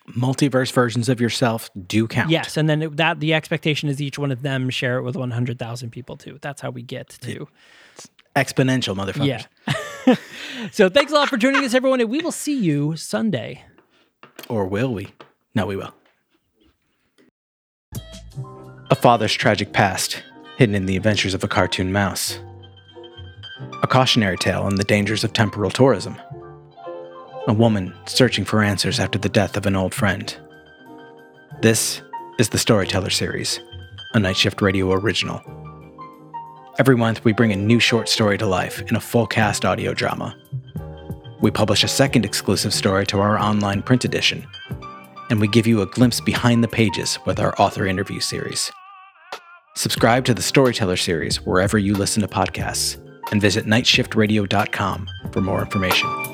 multiverse 0.10 0.72
versions 0.72 1.10
of 1.10 1.22
yourself 1.22 1.70
do 1.88 2.08
count. 2.08 2.30
Yes, 2.30 2.58
and 2.58 2.70
then 2.70 2.82
it, 2.82 2.98
that 2.98 3.20
the 3.20 3.34
expectation 3.34 3.89
is 3.89 4.02
each 4.02 4.20
one 4.20 4.32
of 4.32 4.42
them 4.42 4.70
share 4.70 4.98
it 4.98 5.04
with 5.04 5.16
100,000 5.16 5.89
people 5.92 6.18
too. 6.18 6.39
That's 6.42 6.62
how 6.62 6.72
we 6.72 6.82
get 6.82 7.10
to 7.22 7.48
it's 7.94 8.10
exponential, 8.36 8.96
motherfuckers. 8.96 9.48
Yeah. 10.08 10.16
so 10.72 10.89
thanks 10.89 11.12
a 11.12 11.16
lot 11.16 11.30
for 11.30 11.38
joining 11.38 11.63
us, 11.63 11.74
everyone, 11.74 12.02
and 12.02 12.10
we 12.10 12.22
will 12.22 12.32
see 12.32 12.58
you 12.58 12.96
Sunday. 12.96 13.63
Or 14.50 14.66
will 14.66 14.94
we? 14.94 15.13
No, 15.56 15.66
we 15.66 15.76
will. 15.76 15.94
A 18.89 18.96
father's 18.96 19.34
tragic 19.34 19.72
past, 19.72 20.24
hidden 20.58 20.76
in 20.76 20.86
the 20.86 20.98
adventures 20.98 21.34
of 21.34 21.44
a 21.44 21.48
cartoon 21.48 21.92
mouse. 21.92 22.39
A 23.82 23.88
cautionary 23.88 24.38
tale 24.38 24.63
on 24.63 24.76
the 24.76 24.84
dangers 24.84 25.24
of 25.24 25.34
temporal 25.34 25.72
tourism 25.72 26.18
a 27.48 27.54
woman 27.54 27.94
searching 28.06 28.46
for 28.46 28.64
answers 28.64 29.00
after 29.00 29.20
the 29.20 29.30
death 29.30 29.58
of 29.58 29.66
an 29.66 29.76
old 29.76 29.94
friend. 29.94 30.38
This 31.62 32.02
is 32.40 32.50
the 32.50 32.58
Storyteller 32.58 33.10
Series, 33.10 33.60
a 34.14 34.20
Night 34.20 34.38
Shift 34.38 34.62
Radio 34.62 34.92
original. 34.94 35.42
Every 36.80 36.96
month, 36.96 37.24
we 37.26 37.34
bring 37.34 37.52
a 37.52 37.58
new 37.58 37.80
short 37.80 38.08
story 38.08 38.38
to 38.38 38.46
life 38.46 38.82
in 38.84 38.96
a 38.96 39.02
full 39.02 39.28
cast 39.28 39.66
audio 39.66 39.94
drama. 39.94 40.36
We 41.42 41.52
publish 41.52 41.84
a 41.84 41.90
second 41.90 42.24
exclusive 42.24 42.74
story 42.74 43.06
to 43.08 43.20
our 43.20 43.38
online 43.38 43.82
print 43.82 44.06
edition, 44.06 44.48
and 45.30 45.42
we 45.42 45.50
give 45.50 45.68
you 45.68 45.82
a 45.82 45.86
glimpse 45.86 46.22
behind 46.22 46.64
the 46.64 46.70
pages 46.70 47.20
with 47.26 47.40
our 47.40 47.54
author 47.60 47.86
interview 47.86 48.22
series. 48.22 48.72
Subscribe 49.76 50.24
to 50.26 50.34
the 50.34 50.42
Storyteller 50.42 50.98
Series 50.98 51.42
wherever 51.42 51.78
you 51.78 51.94
listen 51.94 52.22
to 52.22 52.28
podcasts, 52.28 52.98
and 53.32 53.42
visit 53.42 53.66
nightshiftradio.com 53.66 55.10
for 55.32 55.42
more 55.42 55.62
information. 55.62 56.33